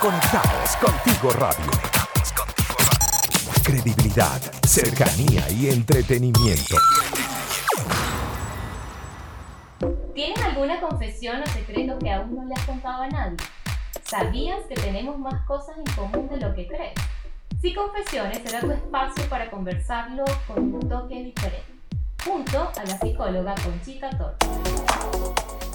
Conectados 0.00 0.76
contigo 0.76 1.30
radio. 1.32 1.72
Credibilidad, 3.64 4.40
cercanía 4.64 5.50
y 5.50 5.70
entretenimiento. 5.70 6.76
¿Tienes 10.14 10.40
alguna 10.40 10.80
confesión 10.80 11.42
o 11.42 11.46
secreto 11.48 11.98
que 11.98 12.12
aún 12.12 12.36
no 12.36 12.44
le 12.44 12.54
has 12.54 12.64
contado 12.64 13.02
a 13.02 13.08
nadie? 13.08 13.38
¿Sabías 14.04 14.60
que 14.68 14.76
tenemos 14.76 15.18
más 15.18 15.44
cosas 15.46 15.76
en 15.78 15.92
común 15.94 16.28
de 16.28 16.36
lo 16.36 16.54
que 16.54 16.68
crees? 16.68 16.94
Si 17.60 17.74
Confesiones 17.74 18.38
será 18.44 18.60
tu 18.60 18.70
espacio 18.70 19.28
para 19.28 19.50
conversarlo 19.50 20.24
con 20.46 20.74
un 20.74 20.88
toque 20.88 21.24
diferente, 21.24 21.74
junto 22.24 22.70
a 22.78 22.84
la 22.84 22.98
psicóloga 22.98 23.56
Conchita 23.64 24.10
Torres. 24.10 25.67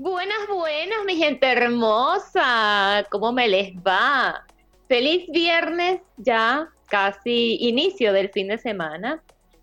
Buenas, 0.00 0.46
buenas, 0.48 1.04
mi 1.06 1.16
gente 1.16 1.44
hermosa. 1.44 3.04
¿Cómo 3.10 3.32
me 3.32 3.48
les 3.48 3.72
va? 3.78 4.46
Feliz 4.86 5.26
viernes, 5.32 6.00
ya 6.18 6.68
casi 6.86 7.56
inicio 7.60 8.12
del 8.12 8.28
fin 8.28 8.46
de 8.46 8.58
semana. 8.58 9.20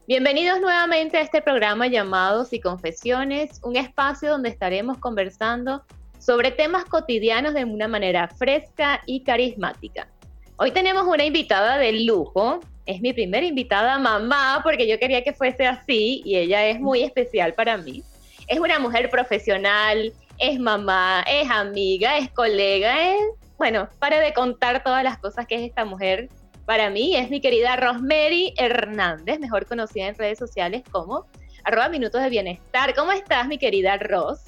Bienvenidos 0.09 0.59
nuevamente 0.59 1.15
a 1.15 1.21
este 1.21 1.41
programa 1.41 1.87
llamado 1.87 2.45
Y 2.51 2.59
Confesiones, 2.59 3.61
un 3.63 3.77
espacio 3.77 4.29
donde 4.29 4.49
estaremos 4.49 4.97
conversando 4.97 5.83
sobre 6.19 6.51
temas 6.51 6.83
cotidianos 6.83 7.53
de 7.53 7.63
una 7.63 7.87
manera 7.87 8.27
fresca 8.27 9.03
y 9.05 9.23
carismática. 9.23 10.09
Hoy 10.57 10.71
tenemos 10.71 11.05
una 11.07 11.23
invitada 11.23 11.77
de 11.77 11.93
lujo. 12.03 12.59
Es 12.85 12.99
mi 12.99 13.13
primera 13.13 13.45
invitada 13.45 13.97
mamá 13.99 14.59
porque 14.63 14.85
yo 14.85 14.99
quería 14.99 15.23
que 15.23 15.31
fuese 15.31 15.65
así 15.65 16.21
y 16.25 16.35
ella 16.35 16.67
es 16.67 16.77
muy 16.81 17.03
especial 17.03 17.53
para 17.53 17.77
mí. 17.77 18.03
Es 18.47 18.59
una 18.59 18.77
mujer 18.77 19.09
profesional, 19.09 20.13
es 20.37 20.59
mamá, 20.59 21.23
es 21.27 21.49
amiga, 21.49 22.17
es 22.17 22.29
colega, 22.31 23.11
es, 23.11 23.21
bueno, 23.57 23.87
para 23.99 24.19
de 24.19 24.33
contar 24.33 24.83
todas 24.83 25.03
las 25.03 25.17
cosas 25.17 25.45
que 25.47 25.55
es 25.55 25.61
esta 25.61 25.85
mujer. 25.85 26.29
Para 26.65 26.89
mí 26.89 27.15
es 27.15 27.29
mi 27.29 27.41
querida 27.41 27.75
Rosemary 27.75 28.53
Hernández, 28.57 29.39
mejor 29.39 29.65
conocida 29.65 30.07
en 30.07 30.15
redes 30.15 30.39
sociales 30.39 30.83
como 30.91 31.25
arroba 31.63 31.89
minutos 31.89 32.21
de 32.21 32.29
bienestar. 32.29 32.93
¿Cómo 32.95 33.11
estás, 33.11 33.47
mi 33.47 33.57
querida 33.57 33.97
Ros? 33.97 34.39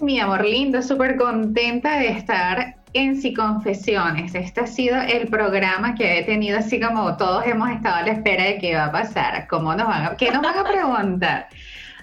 Mi 0.00 0.20
amor 0.20 0.44
lindo, 0.44 0.82
súper 0.82 1.16
contenta 1.16 1.98
de 1.98 2.08
estar 2.08 2.76
en 2.92 3.20
Si 3.20 3.32
Confesiones. 3.32 4.34
Este 4.34 4.60
ha 4.60 4.66
sido 4.66 5.00
el 5.00 5.28
programa 5.28 5.94
que 5.94 6.18
he 6.18 6.24
tenido 6.24 6.58
así 6.58 6.80
como 6.80 7.16
todos 7.16 7.46
hemos 7.46 7.70
estado 7.70 7.96
a 7.96 8.02
la 8.02 8.12
espera 8.12 8.44
de 8.44 8.58
qué 8.58 8.74
va 8.74 8.86
a 8.86 8.92
pasar, 8.92 9.46
cómo 9.48 9.74
nos 9.74 9.86
van 9.86 10.04
a, 10.04 10.16
qué 10.16 10.30
nos 10.30 10.42
van 10.42 10.58
a 10.58 10.64
preguntar. 10.64 11.48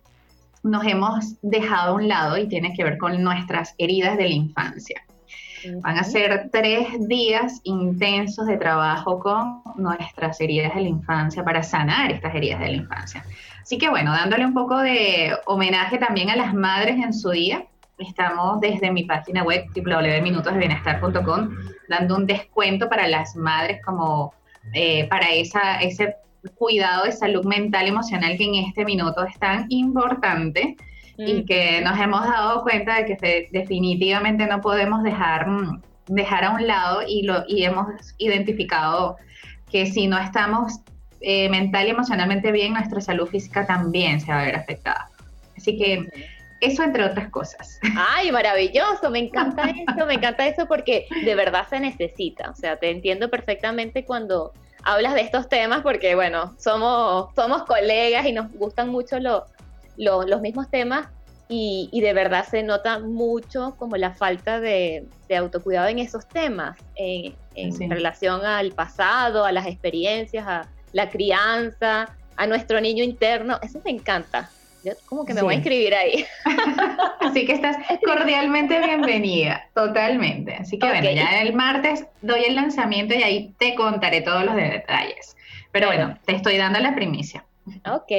nos 0.62 0.84
hemos 0.84 1.36
dejado 1.42 1.92
a 1.92 1.94
un 1.94 2.08
lado 2.08 2.36
y 2.36 2.48
tiene 2.48 2.74
que 2.74 2.84
ver 2.84 2.98
con 2.98 3.22
nuestras 3.22 3.74
heridas 3.78 4.18
de 4.18 4.24
la 4.24 4.34
infancia. 4.34 5.02
Van 5.80 5.98
a 5.98 6.04
ser 6.04 6.48
tres 6.50 7.08
días 7.08 7.60
intensos 7.64 8.46
de 8.46 8.56
trabajo 8.56 9.18
con 9.18 9.62
nuestras 9.76 10.40
heridas 10.40 10.74
de 10.74 10.82
la 10.82 10.88
infancia 10.88 11.44
para 11.44 11.62
sanar 11.62 12.10
estas 12.12 12.34
heridas 12.34 12.60
de 12.60 12.68
la 12.68 12.76
infancia. 12.76 13.24
Así 13.62 13.78
que 13.78 13.88
bueno, 13.88 14.12
dándole 14.12 14.46
un 14.46 14.54
poco 14.54 14.78
de 14.78 15.36
homenaje 15.46 15.98
también 15.98 16.30
a 16.30 16.36
las 16.36 16.54
madres 16.54 16.96
en 17.02 17.12
su 17.12 17.30
día, 17.30 17.66
estamos 17.98 18.60
desde 18.60 18.90
mi 18.90 19.04
página 19.04 19.42
web 19.42 19.64
www.minutosdebienestar.com 19.74 21.48
dando 21.88 22.16
un 22.16 22.26
descuento 22.26 22.88
para 22.88 23.08
las 23.08 23.34
madres 23.36 23.80
como 23.84 24.34
eh, 24.74 25.08
para 25.08 25.30
esa, 25.30 25.80
ese 25.80 26.16
cuidado 26.56 27.04
de 27.04 27.12
salud 27.12 27.44
mental 27.44 27.86
y 27.86 27.88
emocional 27.88 28.36
que 28.36 28.44
en 28.44 28.54
este 28.66 28.84
minuto 28.84 29.24
es 29.24 29.38
tan 29.38 29.66
importante 29.68 30.76
y 31.18 31.44
que 31.44 31.80
nos 31.80 31.98
hemos 31.98 32.22
dado 32.22 32.62
cuenta 32.62 32.96
de 32.96 33.04
que 33.06 33.48
definitivamente 33.52 34.46
no 34.46 34.60
podemos 34.60 35.02
dejar, 35.02 35.48
mm, 35.48 35.82
dejar 36.08 36.44
a 36.44 36.50
un 36.50 36.66
lado 36.66 37.02
y, 37.06 37.22
lo, 37.22 37.44
y 37.48 37.64
hemos 37.64 37.86
identificado 38.18 39.16
que 39.70 39.86
si 39.86 40.06
no 40.06 40.18
estamos 40.18 40.80
eh, 41.20 41.48
mental 41.48 41.86
y 41.86 41.90
emocionalmente 41.90 42.52
bien, 42.52 42.74
nuestra 42.74 43.00
salud 43.00 43.26
física 43.26 43.66
también 43.66 44.20
se 44.20 44.30
va 44.30 44.42
a 44.42 44.44
ver 44.44 44.56
afectada. 44.56 45.08
Así 45.56 45.76
que 45.76 46.06
eso 46.60 46.82
entre 46.82 47.04
otras 47.04 47.30
cosas. 47.30 47.78
Ay, 47.96 48.30
maravilloso, 48.30 49.10
me 49.10 49.18
encanta 49.18 49.70
eso, 49.88 50.06
me 50.06 50.14
encanta 50.14 50.46
eso 50.46 50.66
porque 50.66 51.06
de 51.24 51.34
verdad 51.34 51.66
se 51.68 51.80
necesita. 51.80 52.50
O 52.50 52.54
sea, 52.54 52.76
te 52.76 52.90
entiendo 52.90 53.30
perfectamente 53.30 54.04
cuando 54.04 54.52
hablas 54.82 55.14
de 55.14 55.22
estos 55.22 55.48
temas 55.48 55.82
porque, 55.82 56.14
bueno, 56.14 56.54
somos, 56.58 57.34
somos 57.34 57.64
colegas 57.64 58.26
y 58.26 58.32
nos 58.32 58.52
gustan 58.52 58.88
mucho 58.88 59.18
los 59.18 59.42
los 59.96 60.40
mismos 60.40 60.70
temas 60.70 61.08
y, 61.48 62.00
de 62.00 62.12
verdad 62.12 62.44
se 62.48 62.62
nota 62.62 62.98
mucho 62.98 63.76
como 63.78 63.96
la 63.96 64.12
falta 64.12 64.58
de, 64.58 65.06
autocuidado 65.36 65.88
en 65.88 66.00
esos 66.00 66.26
temas, 66.28 66.76
en, 66.96 67.34
relación 67.90 68.44
al 68.44 68.72
pasado, 68.72 69.44
a 69.44 69.52
las 69.52 69.66
experiencias, 69.66 70.46
a 70.46 70.68
la 70.92 71.08
crianza, 71.08 72.16
a 72.36 72.46
nuestro 72.46 72.80
niño 72.80 73.04
interno. 73.04 73.58
Eso 73.62 73.80
me 73.84 73.92
encanta. 73.92 74.50
Yo 74.84 74.92
como 75.06 75.24
que 75.24 75.34
me 75.34 75.42
voy 75.42 75.54
a 75.54 75.56
inscribir 75.56 75.94
ahí. 75.94 76.24
Así 77.20 77.46
que 77.46 77.52
estás 77.52 77.76
cordialmente 78.04 78.78
bienvenida, 78.80 79.68
totalmente. 79.74 80.54
Así 80.54 80.78
que 80.78 80.86
bueno, 80.86 81.10
ya 81.10 81.42
el 81.42 81.54
martes 81.54 82.06
doy 82.22 82.44
el 82.44 82.54
lanzamiento 82.54 83.14
y 83.14 83.22
ahí 83.22 83.54
te 83.58 83.74
contaré 83.74 84.20
todos 84.20 84.44
los 84.44 84.54
detalles. 84.54 85.36
Pero 85.72 85.88
bueno, 85.88 86.18
te 86.24 86.34
estoy 86.34 86.56
dando 86.56 86.78
la 86.80 86.94
primicia. 86.94 87.44
Ok, 87.86 88.12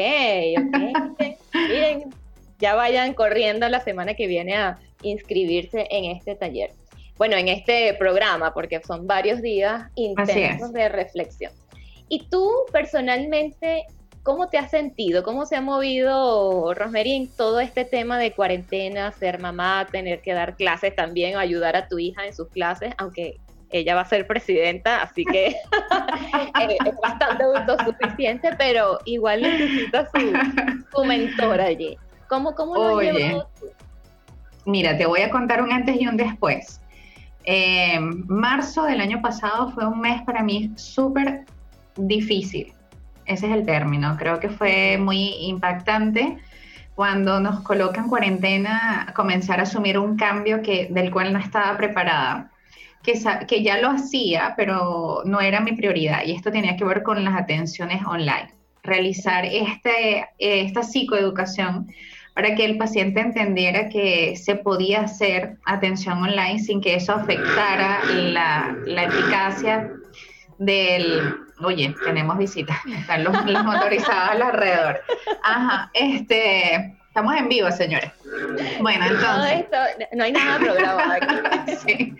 ok. 0.58 1.38
Miren, 1.53 2.13
ya 2.60 2.75
vayan 2.75 3.13
corriendo 3.13 3.68
la 3.69 3.80
semana 3.81 4.13
que 4.13 4.27
viene 4.27 4.56
a 4.56 4.80
inscribirse 5.01 5.88
en 5.89 6.06
este 6.06 6.36
taller. 6.36 6.72
Bueno, 7.18 7.36
en 7.36 7.48
este 7.48 7.94
programa, 7.95 8.54
porque 8.54 8.81
son 8.86 9.07
varios 9.07 9.42
días 9.42 9.89
intensos 9.95 10.72
de 10.74 10.89
reflexión. 10.89 11.51
¿Y 12.10 12.27
tú 12.30 12.50
personalmente, 12.72 13.86
cómo 14.24 14.50
te 14.50 14.57
has 14.57 14.69
sentido? 14.69 15.24
¿Cómo 15.24 15.45
se 15.45 15.56
ha 15.56 15.62
movido, 15.62 16.74
Rosemary, 16.74 17.16
en 17.16 17.27
todo 17.27 17.60
este 17.60 17.86
tema 17.86 18.19
de 18.19 18.33
cuarentena, 18.33 19.12
ser 19.13 19.39
mamá, 19.39 19.88
tener 19.92 20.22
que 20.22 20.33
dar 20.33 20.56
clases 20.56 20.95
también, 20.95 21.38
ayudar 21.38 21.75
a 21.75 21.88
tu 21.88 21.98
hija 21.98 22.25
en 22.25 22.36
sus 22.36 22.50
clases, 22.50 22.94
aunque 22.98 23.38
ella 23.69 23.96
va 23.96 24.02
a 24.02 24.06
ser 24.06 24.28
presidenta, 24.28 25.02
así 25.02 25.25
que 25.25 25.48
eh, 26.60 26.78
es 26.86 26.96
bastante 27.02 27.44
autosuficiente, 27.44 28.52
pero 28.58 29.00
igual 29.06 29.42
necesita 29.42 30.10
su, 30.10 31.04
mentor 31.04 31.62
allí. 31.62 31.98
¿Cómo, 32.28 32.56
cómo 32.56 32.75
lo 32.75 32.94
Oye, 32.96 33.42
Mira, 34.66 34.98
te 34.98 35.06
voy 35.06 35.22
a 35.22 35.30
contar 35.30 35.62
un 35.62 35.72
antes 35.72 36.00
y 36.00 36.08
un 36.08 36.18
después. 36.18 36.81
Eh, 37.46 37.98
marzo 38.00 38.84
del 38.84 39.00
año 39.00 39.22
pasado 39.22 39.72
fue 39.72 39.88
un 39.88 40.02
mes 40.02 40.22
para 40.24 40.44
mí 40.44 40.72
súper 40.75 41.46
difícil. 41.96 42.74
Ese 43.25 43.48
es 43.48 43.54
el 43.54 43.66
término. 43.66 44.18
Creo 44.18 44.40
que 44.40 44.50
fue 44.50 44.98
muy 44.98 45.36
impactante 45.46 46.38
cuando 46.96 47.40
nos 47.40 47.62
coloca 47.62 48.02
en 48.02 48.10
cuarentena, 48.10 49.13
comenzar 49.16 49.60
a 49.60 49.63
asumir 49.63 50.00
un 50.00 50.18
cambio 50.18 50.62
que, 50.62 50.88
del 50.90 51.12
cual 51.12 51.31
no 51.31 51.40
estaba 51.40 51.78
preparada, 51.78 52.50
que, 53.07 53.45
que 53.48 53.63
ya 53.63 53.77
lo 53.77 53.89
hacía, 53.89 54.54
pero 54.57 55.21
no 55.24 55.39
era 55.39 55.62
mi 55.62 55.71
prioridad. 55.71 56.24
Y 56.25 56.33
esto 56.33 56.51
tenía 56.51 56.75
que 56.75 56.83
ver 56.83 57.04
con 57.04 57.24
las 57.24 57.36
atenciones 57.39 58.06
online. 58.06 58.54
Realizar 58.83 59.45
este, 59.45 60.27
esta 60.38 60.83
psicoeducación 60.83 61.88
para 62.33 62.54
que 62.54 62.65
el 62.65 62.77
paciente 62.77 63.21
entendiera 63.21 63.88
que 63.88 64.36
se 64.36 64.56
podía 64.56 65.01
hacer 65.01 65.57
atención 65.65 66.21
online 66.21 66.59
sin 66.59 66.81
que 66.81 66.95
eso 66.95 67.13
afectara 67.13 68.04
la, 68.13 68.75
la 68.86 69.04
eficacia 69.06 69.89
del, 70.60 71.33
oye, 71.62 71.95
tenemos 72.03 72.38
visitas, 72.38 72.77
están 72.86 73.24
los, 73.24 73.33
motorizados 73.63 74.42
alrededor. 74.42 75.00
Ajá, 75.44 75.89
este, 75.94 76.97
estamos 77.18 77.36
en 77.36 77.50
vivo, 77.50 77.72
señores. 77.72 78.12
Bueno, 78.80 79.06
entonces. 79.08 79.66
No, 80.14 80.24
hay 80.24 80.31
nada 80.31 80.60
programado 80.60 81.14
aquí. 81.14 81.75
sí. 81.88 82.16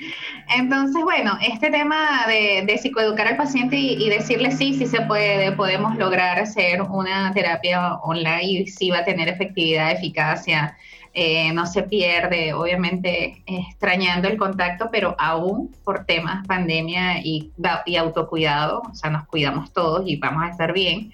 Entonces, 0.56 1.04
bueno, 1.04 1.38
este 1.40 1.70
tema 1.70 2.26
de, 2.28 2.64
de 2.66 2.78
psicoeducar 2.80 3.28
al 3.28 3.38
paciente 3.38 3.76
y, 3.76 4.10
decirle 4.10 4.52
sí, 4.52 4.74
sí 4.74 4.88
se 4.88 5.02
puede, 5.02 5.52
podemos 5.52 5.96
lograr 5.98 6.40
hacer 6.40 6.82
una 6.82 7.32
terapia 7.32 7.94
online 7.98 8.44
y 8.44 8.66
sí 8.66 8.90
va 8.90 9.00
a 9.00 9.06
tener 9.06 9.30
efectividad, 9.30 9.92
eficacia, 9.92 10.76
eh, 11.14 11.54
no 11.54 11.68
se 11.68 11.84
pierde, 11.84 12.54
obviamente 12.54 13.44
extrañando 13.46 14.28
el 14.28 14.38
contacto, 14.38 14.90
pero 14.92 15.16
aún 15.20 15.76
por 15.84 16.06
temas 16.06 16.46
pandemia 16.48 17.20
y, 17.20 17.52
y 17.86 17.96
autocuidado, 17.98 18.82
o 18.82 18.96
sea, 18.96 19.12
nos 19.12 19.28
cuidamos 19.28 19.72
todos 19.72 20.02
y 20.08 20.16
vamos 20.16 20.44
a 20.44 20.50
estar 20.50 20.74
bien, 20.74 21.12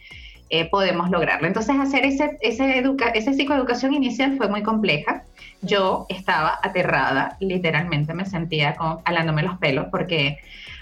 eh, 0.55 0.69
podemos 0.69 1.09
lograrlo. 1.09 1.47
Entonces, 1.47 1.75
hacer 1.79 2.05
ese, 2.05 2.37
ese 2.41 2.77
educa 2.77 3.07
esa 3.09 3.33
psicoeducación 3.33 3.91
inicial 3.91 4.37
fue 4.37 4.47
muy 4.49 4.61
compleja. 4.61 5.23
Yo 5.63 6.05
estaba 6.09 6.59
aterrada, 6.61 7.37
literalmente 7.39 8.13
me 8.13 8.27
sentía 8.27 8.75
como 8.75 9.01
alándome 9.03 9.41
los 9.41 9.57
pelos 9.57 9.87
porque 9.89 10.37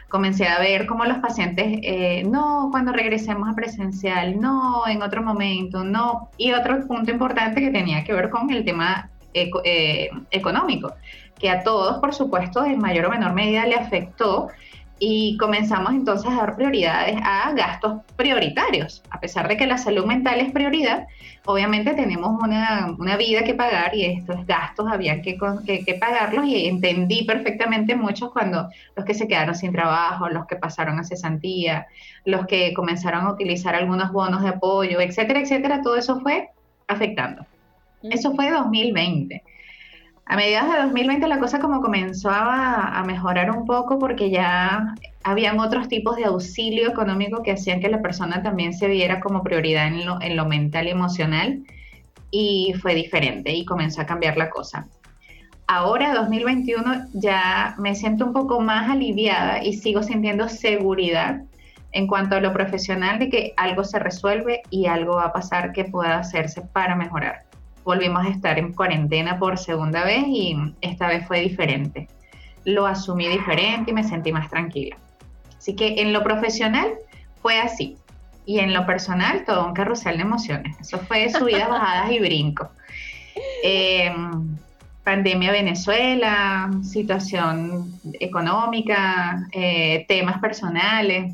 comencé 0.09 0.45
a 0.50 0.59
ver 0.59 0.88
cómo 0.88 1.06
los 1.06 1.19
pacientes, 1.19 1.79
eh, 1.83 2.25
no, 2.25 2.68
cuando 2.69 2.91
regresemos 2.91 3.47
a 3.47 3.56
presencial, 3.56 4.41
no, 4.41 4.85
en 4.89 5.01
otro 5.03 5.23
momento, 5.23 5.85
no. 5.85 6.31
Y 6.35 6.51
otro 6.51 6.85
punto 6.85 7.09
importante 7.09 7.62
que 7.62 7.69
tenía 7.69 8.03
que 8.03 8.12
ver 8.12 8.29
con 8.29 8.51
el 8.51 8.65
tema 8.65 9.09
eh, 9.33 10.09
económico, 10.31 10.95
que 11.39 11.50
a 11.50 11.63
todos, 11.63 12.00
por 12.00 12.13
supuesto, 12.13 12.65
en 12.65 12.77
mayor 12.77 13.06
o 13.06 13.09
menor 13.09 13.31
medida 13.31 13.65
le 13.65 13.75
afectó 13.75 14.50
y 15.03 15.36
comenzamos 15.38 15.94
entonces 15.94 16.30
a 16.31 16.36
dar 16.36 16.56
prioridades 16.56 17.19
a 17.24 17.51
gastos 17.53 18.03
prioritarios. 18.15 19.01
A 19.09 19.19
pesar 19.19 19.48
de 19.48 19.57
que 19.57 19.65
la 19.65 19.80
salud 19.80 20.06
mental 20.06 20.39
es 20.39 20.51
prioridad, 20.51 21.07
obviamente 21.45 21.95
tenemos 21.95 22.39
una, 22.39 22.95
una 23.00 23.18
vida 23.18 23.44
que 23.44 23.56
pagar 23.56 23.95
y 23.95 24.06
estos 24.06 24.45
gastos 24.45 24.86
había 24.88 25.24
que, 25.24 25.39
que, 25.65 25.94
pagarlos 25.95 26.45
y 26.45 26.68
entendí 26.68 27.24
perfectamente 27.24 27.95
muchos 27.95 28.31
cuando 28.31 28.69
los 28.95 29.03
que 29.03 29.15
se 29.15 29.27
quedaron 29.27 29.56
sin 29.56 29.71
trabajo, 29.71 30.30
los 30.30 30.45
que 30.45 30.56
pasaron 30.56 31.00
a 31.00 31.04
cesantía, 31.04 31.88
los 32.24 32.45
que 32.45 32.71
comenzaron 32.75 33.25
a 33.25 33.31
utilizar 33.31 33.74
algunos 33.74 34.12
bonos 34.12 34.44
de 34.44 34.50
apoyo, 34.50 35.01
etcétera, 35.01 35.39
etcétera, 35.39 35.81
todo 35.81 35.95
eso 35.95 36.19
fue 36.19 36.50
afectando. 36.88 37.44
Eso 38.04 38.36
fue 38.36 38.51
2020. 38.51 39.42
A 40.31 40.38
mediados 40.38 40.72
de 40.72 40.80
2020 40.83 41.28
la 41.28 41.39
cosa 41.39 41.60
como 41.60 41.81
comenzó 41.81 42.30
a, 42.31 43.04
mejorar 43.06 43.51
un 43.51 43.66
poco 43.66 44.00
porque 44.00 44.30
ya 44.30 44.95
habían 45.24 45.60
otros 45.60 45.89
tipos 45.89 46.16
de 46.16 46.24
auxilio 46.24 46.88
económico 46.88 47.44
que 47.44 47.51
hacían 47.51 47.81
que 47.81 47.89
la 47.89 48.01
persona 48.01 48.42
también 48.42 48.72
se 48.74 48.88
viera 48.88 49.19
como 49.19 49.44
prioridad 49.44 49.88
en 49.88 50.06
lo, 50.06 50.22
en 50.22 50.38
lo 50.38 50.45
mental 50.45 50.88
y 50.88 50.92
emocional 50.92 51.63
y 52.31 52.74
fue 52.81 52.95
diferente 52.95 53.51
y 53.51 53.66
comenzó 53.66 54.00
a 54.00 54.06
cambiar 54.06 54.38
la 54.38 54.50
cosa. 54.50 54.88
Ahora, 55.68 56.13
2021, 56.13 57.07
ya 57.12 57.75
me 57.78 57.94
siento 57.94 58.25
un 58.25 58.31
poco 58.31 58.62
más 58.62 58.89
aliviada 58.89 59.62
y 59.62 59.74
sigo 59.74 60.01
sintiendo 60.01 60.48
seguridad 60.48 61.42
en 61.92 62.07
cuanto 62.07 62.38
a 62.38 62.39
lo 62.39 62.54
profesional 62.54 63.19
de 63.19 63.28
que 63.28 63.54
algo 63.57 63.83
se 63.83 64.00
resuelve 64.00 64.62
y 64.69 64.86
algo 64.86 65.16
va 65.16 65.25
a 65.25 65.33
pasar 65.33 65.74
que 65.74 65.83
pueda 65.83 66.19
hacerse 66.19 66.62
para 66.62 66.95
mejorar 66.95 67.50
volvimos 67.83 68.25
a 68.25 68.30
estar 68.30 68.60
en 68.60 68.74
cuarentena 68.74 69.39
por 69.39 69.57
segunda 69.57 70.04
vez 70.04 70.24
y 70.28 70.56
esta 70.81 71.07
vez 71.07 71.25
fue 71.28 71.42
diferente. 71.42 72.07
Lo 72.66 72.86
asumí 72.86 73.28
diferente 73.28 73.92
y 73.92 73.94
me 73.94 74.04
sentí 74.04 74.31
más 74.31 74.50
tranquila. 74.50 74.98
Así 75.57 75.75
que 75.75 76.01
en 76.01 76.13
lo 76.13 76.24
profesional 76.24 76.94
fue 77.42 77.60
así. 77.60 77.98
Y 78.45 78.60
en 78.60 78.74
lo 78.74 78.86
personal, 78.86 79.45
todo 79.45 79.66
un 79.66 79.74
carrusel 79.74 80.18
de 80.18 80.24
emociones. 80.24 80.75
Eso 80.80 81.00
fue 81.00 81.30
subidas, 81.30 81.69
bajadas 81.69 82.12
y 82.12 82.19
brincos. 82.19 82.68
Em, 83.63 84.57
pandemia 85.04 85.51
Venezuela, 85.51 86.69
situación 86.83 87.94
económica, 88.19 89.48
eh, 89.51 90.06
temas 90.07 90.39
personales. 90.39 91.33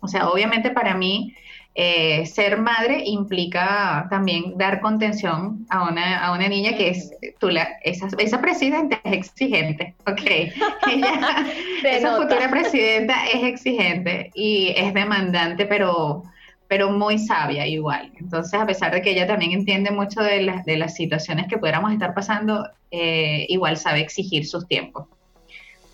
O 0.00 0.08
sea, 0.08 0.28
obviamente 0.28 0.70
para 0.70 0.94
mí 0.94 1.34
eh, 1.78 2.24
ser 2.24 2.58
madre 2.58 3.02
implica 3.04 4.06
también 4.08 4.56
dar 4.56 4.80
contención 4.80 5.66
a 5.68 5.86
una, 5.90 6.24
a 6.24 6.32
una 6.32 6.48
niña 6.48 6.74
que 6.74 6.88
es, 6.88 7.10
tú 7.38 7.50
la, 7.50 7.68
esa, 7.82 8.08
esa 8.18 8.40
presidenta 8.40 8.98
es 9.04 9.12
exigente, 9.12 9.94
ok. 10.06 10.22
esa 11.84 12.16
futura 12.16 12.50
presidenta 12.50 13.26
es 13.26 13.44
exigente 13.44 14.30
y 14.34 14.72
es 14.74 14.94
demandante, 14.94 15.66
pero, 15.66 16.22
pero 16.66 16.90
muy 16.90 17.18
sabia 17.18 17.66
igual. 17.66 18.10
Entonces, 18.18 18.58
a 18.58 18.64
pesar 18.64 18.94
de 18.94 19.02
que 19.02 19.10
ella 19.10 19.26
también 19.26 19.52
entiende 19.52 19.90
mucho 19.90 20.22
de, 20.22 20.62
de 20.64 20.76
las 20.78 20.94
situaciones 20.94 21.46
que 21.46 21.58
pudiéramos 21.58 21.92
estar 21.92 22.14
pasando, 22.14 22.66
eh, 22.90 23.44
igual 23.50 23.76
sabe 23.76 24.00
exigir 24.00 24.46
sus 24.46 24.66
tiempos. 24.66 25.08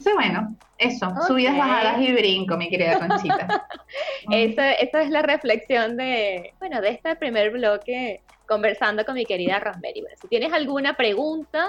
Entonces, 0.05 0.33
bueno, 0.33 0.57
eso, 0.79 1.13
subidas, 1.29 1.57
bajadas 1.57 2.01
y 2.01 2.13
brinco, 2.13 2.57
mi 2.57 2.69
querida 2.69 2.99
Conchita. 2.99 3.69
esa, 4.33 4.73
es 4.73 5.11
la 5.11 5.23
reflexión 5.23 5.97
de, 5.97 6.55
bueno, 6.59 6.81
de 6.81 6.91
este 6.91 7.15
primer 7.15 7.53
bloque 7.53 8.21
conversando 8.49 9.05
con 9.05 9.15
mi 9.15 9.25
querida 9.25 9.61
Rosemary. 9.61 10.03
si 10.21 10.27
tienes 10.27 10.53
alguna 10.53 10.97
pregunta 10.97 11.69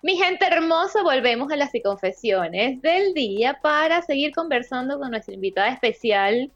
Mi 0.00 0.16
gente 0.16 0.46
hermosa, 0.46 1.02
volvemos 1.02 1.52
a 1.52 1.56
las 1.56 1.70
confesiones 1.84 2.80
del 2.80 3.12
día 3.12 3.58
para 3.60 4.00
seguir 4.00 4.32
conversando 4.32 4.98
con 4.98 5.10
nuestra 5.10 5.34
invitada 5.34 5.68
especial, 5.68 6.50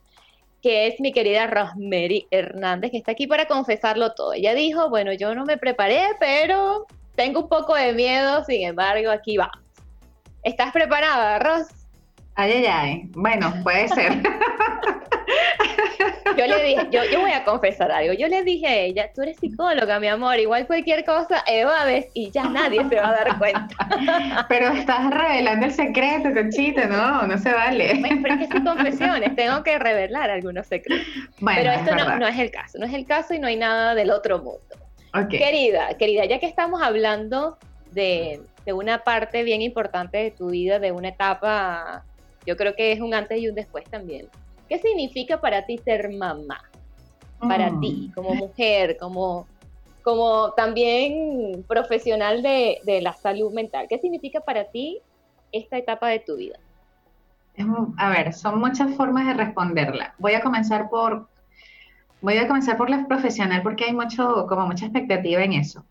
que 0.63 0.87
es 0.87 0.99
mi 0.99 1.11
querida 1.11 1.45
Rosemary 1.45 2.25
Hernández, 2.31 2.89
que 2.89 2.97
está 2.97 3.11
aquí 3.11 3.27
para 3.27 3.45
confesarlo 3.45 4.15
todo. 4.15 4.33
Ella 4.33 4.55
dijo, 4.55 4.89
bueno, 4.89 5.13
yo 5.13 5.35
no 5.35 5.45
me 5.45 5.57
preparé, 5.57 6.01
pero 6.19 6.87
tengo 7.15 7.41
un 7.41 7.49
poco 7.49 7.75
de 7.75 7.93
miedo, 7.93 8.43
sin 8.45 8.67
embargo, 8.67 9.11
aquí 9.11 9.37
va. 9.37 9.51
¿Estás 10.43 10.71
preparada, 10.71 11.39
Ros? 11.39 11.67
Ay, 12.35 12.51
ay, 12.51 12.65
ay. 12.65 13.03
Bueno, 13.13 13.53
puede 13.63 13.87
ser. 13.89 14.11
yo 16.37 16.47
le 16.47 16.63
dije, 16.63 16.87
yo, 16.91 17.01
yo, 17.11 17.21
voy 17.21 17.31
a 17.31 17.43
confesar 17.43 17.91
algo. 17.91 18.13
Yo 18.13 18.27
le 18.27 18.43
dije 18.43 18.67
a 18.67 18.75
ella, 18.75 19.11
tú 19.13 19.21
eres 19.21 19.37
psicóloga, 19.37 19.99
mi 19.99 20.07
amor, 20.07 20.39
igual 20.39 20.65
cualquier 20.65 21.05
cosa 21.05 21.43
evades 21.47 22.07
y 22.13 22.31
ya 22.31 22.43
nadie 22.45 22.83
se 22.89 22.95
va 22.95 23.09
a 23.09 23.11
dar 23.11 23.37
cuenta. 23.37 23.75
Pero 24.49 24.69
estás 24.69 25.11
revelando 25.11 25.67
el 25.67 25.73
secreto, 25.73 26.33
Conchita, 26.33 26.87
no, 26.87 27.27
no 27.27 27.37
se 27.37 27.53
vale. 27.53 27.99
Bueno, 27.99 28.41
es 28.41 28.49
que 28.49 28.63
confesiones, 28.63 29.35
tengo 29.35 29.63
que 29.63 29.77
revelar 29.77 30.29
algunos 30.29 30.67
secretos. 30.67 31.07
pero 31.39 31.71
esto 31.71 31.95
no, 31.95 32.17
no, 32.17 32.27
es 32.27 32.39
el 32.39 32.51
caso, 32.51 32.79
no 32.79 32.85
es 32.85 32.93
el 32.93 33.05
caso 33.05 33.33
y 33.33 33.39
no 33.39 33.47
hay 33.47 33.55
nada 33.55 33.95
del 33.95 34.11
otro 34.11 34.39
mundo. 34.39 34.61
Querida, 35.29 35.95
querida, 35.97 36.25
ya 36.25 36.39
que 36.39 36.47
estamos 36.47 36.81
hablando 36.81 37.57
de, 37.91 38.41
una 38.73 39.03
parte 39.03 39.43
bien 39.43 39.61
importante 39.61 40.17
de 40.17 40.31
tu 40.31 40.49
vida, 40.49 40.79
de 40.79 40.91
una 40.91 41.09
etapa, 41.09 42.03
yo 42.47 42.57
creo 42.57 42.75
que 42.75 42.91
es 42.91 42.99
un 42.99 43.13
antes 43.13 43.39
y 43.39 43.47
un 43.47 43.53
después 43.53 43.85
también. 43.85 44.27
¿Qué 44.67 44.79
significa 44.79 45.39
para 45.39 45.65
ti 45.67 45.77
ser 45.77 46.09
mamá? 46.09 46.63
Para 47.39 47.69
mm. 47.69 47.79
ti, 47.79 48.11
como 48.15 48.33
mujer, 48.33 48.97
como, 48.97 49.45
como 50.01 50.51
también 50.53 51.63
profesional 51.67 52.41
de, 52.41 52.79
de, 52.83 53.01
la 53.01 53.13
salud 53.13 53.53
mental. 53.53 53.85
¿Qué 53.87 53.99
significa 53.99 54.39
para 54.39 54.65
ti 54.65 54.99
esta 55.51 55.77
etapa 55.77 56.07
de 56.07 56.19
tu 56.19 56.37
vida? 56.37 56.57
A 57.97 58.09
ver, 58.09 58.33
son 58.33 58.59
muchas 58.59 58.95
formas 58.95 59.27
de 59.27 59.35
responderla. 59.35 60.15
Voy 60.17 60.33
a 60.33 60.41
comenzar 60.41 60.89
por 60.89 61.27
Voy 62.23 62.37
a 62.37 62.47
comenzar 62.47 62.75
por 62.77 62.89
la 62.89 63.05
profesional 63.07 63.61
porque 63.61 63.83
hay 63.85 63.93
mucho, 63.93 64.47
como 64.47 64.65
mucha 64.65 64.85
expectativa 64.85 65.43
en 65.43 65.53
eso. 65.53 65.85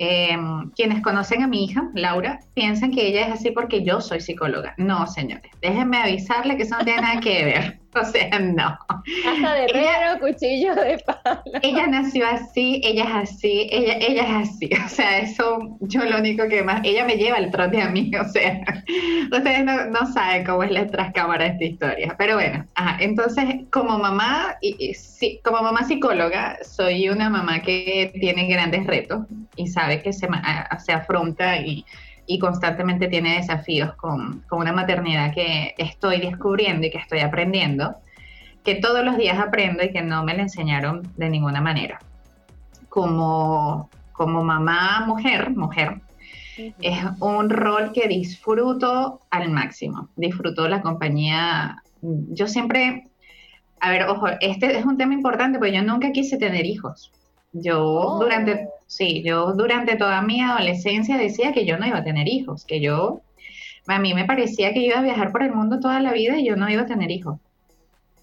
Em, 0.00 0.70
quienes 0.76 1.02
conocen 1.02 1.42
a 1.42 1.48
mi 1.48 1.64
hija, 1.64 1.90
Laura, 1.92 2.38
piensan 2.54 2.92
que 2.92 3.08
ella 3.08 3.26
es 3.26 3.32
así 3.32 3.50
porque 3.50 3.82
yo 3.82 4.00
soy 4.00 4.20
psicóloga. 4.20 4.72
No, 4.76 5.08
señores, 5.08 5.50
déjenme 5.60 5.98
avisarle 5.98 6.56
que 6.56 6.62
eso 6.62 6.78
no 6.78 6.84
tiene 6.84 7.02
nada 7.02 7.20
que 7.20 7.44
ver. 7.44 7.78
O 7.94 8.04
sea, 8.04 8.38
no. 8.38 8.78
Hasta 9.26 9.54
de 9.54 9.66
perro, 9.72 10.20
cuchillo 10.20 10.74
de 10.74 10.98
pala. 10.98 11.42
Ella 11.62 11.86
nació 11.86 12.26
así, 12.28 12.80
ella 12.84 13.04
es 13.04 13.30
así, 13.30 13.66
ella, 13.72 13.94
ella 13.94 14.22
es 14.22 14.48
así. 14.50 14.70
O 14.84 14.88
sea, 14.88 15.18
eso 15.18 15.76
yo 15.80 16.04
lo 16.04 16.18
único 16.18 16.46
que 16.48 16.62
más, 16.62 16.82
ella 16.84 17.04
me 17.04 17.16
lleva 17.16 17.38
el 17.38 17.50
trote 17.50 17.80
a 17.80 17.88
mí. 17.88 18.12
O 18.14 18.28
sea, 18.28 18.60
ustedes 19.32 19.64
no, 19.64 19.86
no 19.86 20.12
saben 20.12 20.44
cómo 20.44 20.62
es 20.62 20.70
la 20.70 20.86
trascámara 20.86 21.46
de 21.46 21.50
esta 21.52 21.64
historia. 21.64 22.14
Pero 22.18 22.34
bueno, 22.34 22.66
ajá, 22.74 22.98
entonces 23.00 23.46
como 23.70 23.98
mamá, 23.98 24.56
y, 24.60 24.94
sí, 24.94 25.40
como 25.42 25.62
mamá 25.62 25.82
psicóloga, 25.82 26.58
soy 26.62 27.08
una 27.08 27.30
mamá 27.30 27.62
que 27.62 28.12
tiene 28.20 28.46
grandes 28.46 28.86
retos 28.86 29.22
y 29.58 29.66
sabe 29.66 30.02
que 30.02 30.12
se, 30.12 30.28
se 30.78 30.92
afronta 30.92 31.58
y 31.58 31.84
y 32.28 32.38
constantemente 32.38 33.08
tiene 33.08 33.36
desafíos 33.36 33.94
con, 33.94 34.44
con, 34.48 34.60
una 34.60 34.72
maternidad 34.72 35.32
que 35.32 35.74
estoy 35.78 36.20
descubriendo 36.20 36.86
y 36.86 36.90
que 36.90 36.98
estoy 36.98 37.20
aprendiendo, 37.20 37.96
que 38.62 38.74
todos 38.76 39.02
los 39.02 39.16
días 39.16 39.38
aprendo 39.38 39.82
y 39.82 39.90
que 39.90 40.02
no 40.02 40.22
me 40.24 40.34
la 40.34 40.42
enseñaron 40.42 41.10
de 41.16 41.30
ninguna 41.30 41.62
manera. 41.62 41.98
Como, 42.90 43.88
como 44.12 44.44
mamá 44.44 45.04
mujer, 45.06 45.56
mujer, 45.56 46.02
es 46.82 46.98
un 47.20 47.48
rol 47.48 47.92
que 47.94 48.08
disfruto 48.08 49.20
al 49.30 49.50
máximo. 49.50 50.10
Disfruto 50.16 50.68
la 50.68 50.82
compañía. 50.82 51.82
Yo 52.02 52.46
siempre, 52.46 53.04
a 53.80 53.90
ver, 53.90 54.02
ojo, 54.02 54.26
este 54.40 54.76
es 54.76 54.84
un 54.84 54.98
tema 54.98 55.14
importante 55.14 55.58
porque 55.58 55.74
yo 55.74 55.82
nunca 55.82 56.12
quise 56.12 56.36
tener 56.36 56.66
hijos. 56.66 57.10
Yo 57.52 57.82
oh. 57.82 58.18
durante, 58.20 58.68
sí, 58.86 59.22
yo 59.24 59.52
durante 59.52 59.96
toda 59.96 60.22
mi 60.22 60.40
adolescencia 60.40 61.16
decía 61.16 61.52
que 61.52 61.64
yo 61.64 61.78
no 61.78 61.86
iba 61.86 61.98
a 61.98 62.04
tener 62.04 62.28
hijos, 62.28 62.64
que 62.64 62.80
yo, 62.80 63.22
a 63.86 63.98
mí 63.98 64.14
me 64.14 64.26
parecía 64.26 64.72
que 64.72 64.80
yo 64.80 64.88
iba 64.88 64.98
a 64.98 65.02
viajar 65.02 65.32
por 65.32 65.42
el 65.42 65.52
mundo 65.52 65.80
toda 65.80 66.00
la 66.00 66.12
vida 66.12 66.38
y 66.38 66.46
yo 66.46 66.56
no 66.56 66.68
iba 66.68 66.82
a 66.82 66.86
tener 66.86 67.10
hijos. 67.10 67.38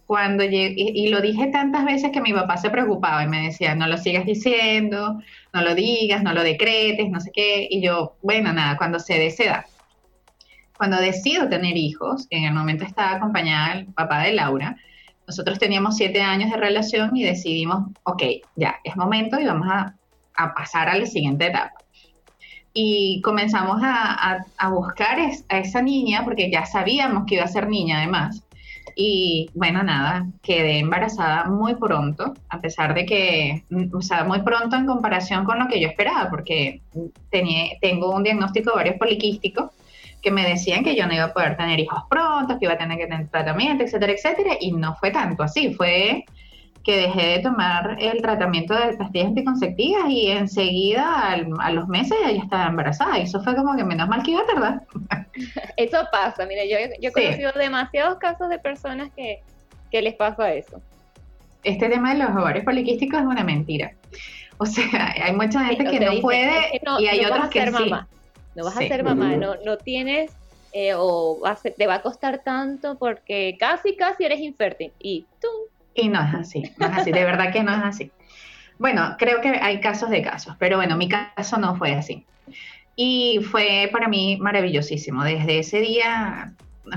Cuando 0.06 0.44
llegué, 0.44 0.76
y, 0.78 1.08
lo 1.08 1.20
dije 1.20 1.48
tantas 1.48 1.84
veces 1.84 2.12
que 2.12 2.22
mi 2.22 2.32
papá 2.32 2.58
se 2.58 2.70
preocupaba 2.70 3.24
y 3.24 3.28
me 3.28 3.48
decía, 3.48 3.74
no 3.74 3.88
lo 3.88 3.98
sigas 3.98 4.26
diciendo, 4.26 5.20
no 5.52 5.62
lo 5.62 5.74
digas, 5.74 6.22
no 6.22 6.32
lo 6.34 6.44
decretes, 6.44 7.10
no 7.10 7.20
sé 7.20 7.32
qué. 7.34 7.68
Y 7.72 7.82
yo, 7.82 8.16
bueno, 8.22 8.54
nada, 8.54 8.78
cuando 8.78 9.00
se 9.00 9.18
dé 9.18 9.36
cuando 10.78 10.98
decido 10.98 11.50
tener 11.50 11.76
hijos, 11.78 12.28
que 12.28 12.38
en 12.38 12.44
el 12.44 12.54
momento 12.54 12.84
estaba 12.84 13.16
acompañada 13.16 13.76
del 13.76 13.86
papá 13.88 14.24
de 14.24 14.34
Laura, 14.34 14.76
nosotros 15.28 15.60
teníamos 15.60 15.98
siete 15.98 16.22
años 16.22 16.52
de 16.52 16.58
relación 16.58 17.16
y 17.16 17.24
decidimos, 17.24 17.90
ok, 18.04 18.24
ya, 18.56 18.76
es 18.84 18.96
momento 18.96 19.40
y 19.40 19.46
vamos 19.46 19.68
a, 19.70 19.96
pasar 20.54 20.90
a 20.90 20.98
la 20.98 21.06
siguiente 21.06 21.48
etapa. 21.48 21.74
Y 22.74 23.22
comenzamos 23.22 23.80
a, 23.82 24.46
buscar 24.70 25.18
a 25.20 25.58
esa 25.60 25.82
niña, 25.82 26.26
porque 26.26 26.52
ya 26.52 26.66
sabíamos 26.66 27.24
que 27.26 27.36
iba 27.36 27.46
a 27.46 27.48
ser 27.48 27.70
niña 27.70 28.00
además. 28.00 28.44
Y 28.98 29.50
bueno, 29.54 29.82
nada, 29.82 30.26
quedé 30.42 30.80
embarazada 30.80 31.46
muy 31.46 31.76
pronto, 31.76 32.34
a 32.50 32.60
pesar 32.60 32.94
de 32.94 33.06
que, 33.06 33.64
o 33.94 34.02
sea, 34.02 34.26
muy 34.26 34.42
pronto 34.42 34.76
en 34.76 34.86
comparación 34.86 35.46
con 35.46 35.60
lo 35.60 35.68
que 35.68 35.80
yo 35.80 35.88
esperaba, 35.88 36.30
porque 36.30 36.82
tenía, 37.30 37.78
tengo 37.80 38.14
un 38.14 38.24
diagnóstico 38.24 38.72
de 38.72 38.76
varios 38.76 38.98
poliquísticos 38.98 39.72
que 40.26 40.32
me 40.32 40.44
decían 40.44 40.84
que 40.84 40.96
yo 40.96 41.06
no 41.06 41.14
iba 41.14 41.26
a 41.26 41.34
poder 41.34 41.56
tener 41.56 41.80
hijos 41.80 42.02
pronto, 42.10 42.58
que 42.58 42.66
iba 42.66 42.74
a 42.74 42.78
tener 42.80 42.98
que 42.98 43.06
tener 43.06 43.28
tratamiento, 43.30 43.84
etcétera, 43.84 44.12
etcétera, 44.12 44.58
y 44.60 44.72
no 44.72 44.96
fue 44.96 45.12
tanto 45.12 45.44
así, 45.44 45.72
fue 45.76 46.26
que 46.84 46.98
dejé 46.98 47.28
de 47.28 47.40
tomar 47.40 47.96
el 48.00 48.24
tratamiento 48.24 48.74
de 48.74 48.98
pastillas 48.98 49.28
anticonceptivas 49.28 50.06
y 50.10 50.32
enseguida 50.32 51.32
a 51.60 51.72
los 51.72 51.88
meses 51.88 52.18
ya 52.24 52.42
estaba 52.42 52.66
embarazada. 52.66 53.20
Y 53.20 53.24
eso 53.24 53.40
fue 53.44 53.56
como 53.56 53.76
que 53.76 53.84
menos 53.84 54.08
mal 54.08 54.24
que 54.24 54.32
iba 54.32 54.42
a 54.42 54.46
tardar. 54.46 54.82
Eso 55.78 55.98
pasa, 56.12 56.46
mira, 56.48 56.64
yo, 56.66 56.78
yo 57.00 57.10
he 57.10 57.12
conocido 57.12 57.52
demasiados 57.52 58.18
casos 58.18 58.50
de 58.50 58.58
personas 58.58 59.10
que, 59.16 59.42
que 59.92 60.02
les 60.02 60.16
pasa 60.16 60.54
eso. 60.54 60.82
Este 61.64 61.88
tema 61.88 62.14
de 62.14 62.20
los 62.20 62.30
ovarios 62.30 62.66
poliquísticos 62.66 63.20
es 63.20 63.26
una 63.26 63.44
mentira. 63.44 63.94
O 64.58 64.66
sea, 64.66 65.14
hay 65.24 65.34
mucha 65.34 65.66
gente 65.66 65.86
que 65.86 66.00
no 66.00 66.20
puede 66.22 66.82
y 67.00 67.08
hay 67.08 67.26
otros 67.26 67.50
que 67.50 67.72
sí 67.72 67.92
no 68.56 68.64
vas 68.64 68.78
a 68.78 68.80
ser 68.80 69.04
mamá, 69.04 69.36
no, 69.36 69.56
no 69.66 69.78
tienes 69.78 70.32
eh, 70.74 70.94
o 70.96 71.42
te 71.78 71.88
va 71.88 71.96
a 71.96 72.02
costar 72.02 72.42
tanto 72.44 72.98
porque 72.98 73.56
casi, 73.60 73.96
casi 73.96 74.26
eres 74.26 74.40
infértil 74.40 74.92
y 75.00 75.26
tú. 75.42 75.48
Y 75.94 76.10
no 76.10 76.22
es 76.22 76.34
así, 76.34 76.64
no 76.78 76.88
es 76.88 76.98
así, 76.98 77.12
de 77.12 77.24
verdad 77.24 77.52
que 77.54 77.64
no 77.64 77.72
es 77.72 77.84
así. 77.84 78.12
Bueno, 78.78 79.16
creo 79.18 79.40
que 79.40 79.50
hay 79.50 79.80
casos 79.80 80.10
de 80.10 80.22
casos, 80.22 80.56
pero 80.60 80.78
bueno, 80.78 80.98
mi 80.98 81.08
caso 81.08 81.58
no 81.58 81.76
fue 81.76 81.94
así. 81.94 82.26
Y 82.98 83.40
fue 83.52 83.90
para 83.92 84.08
mí 84.08 84.38
maravillosísimo. 84.38 85.24
Desde 85.24 85.60
ese 85.60 85.80
día 85.80 86.54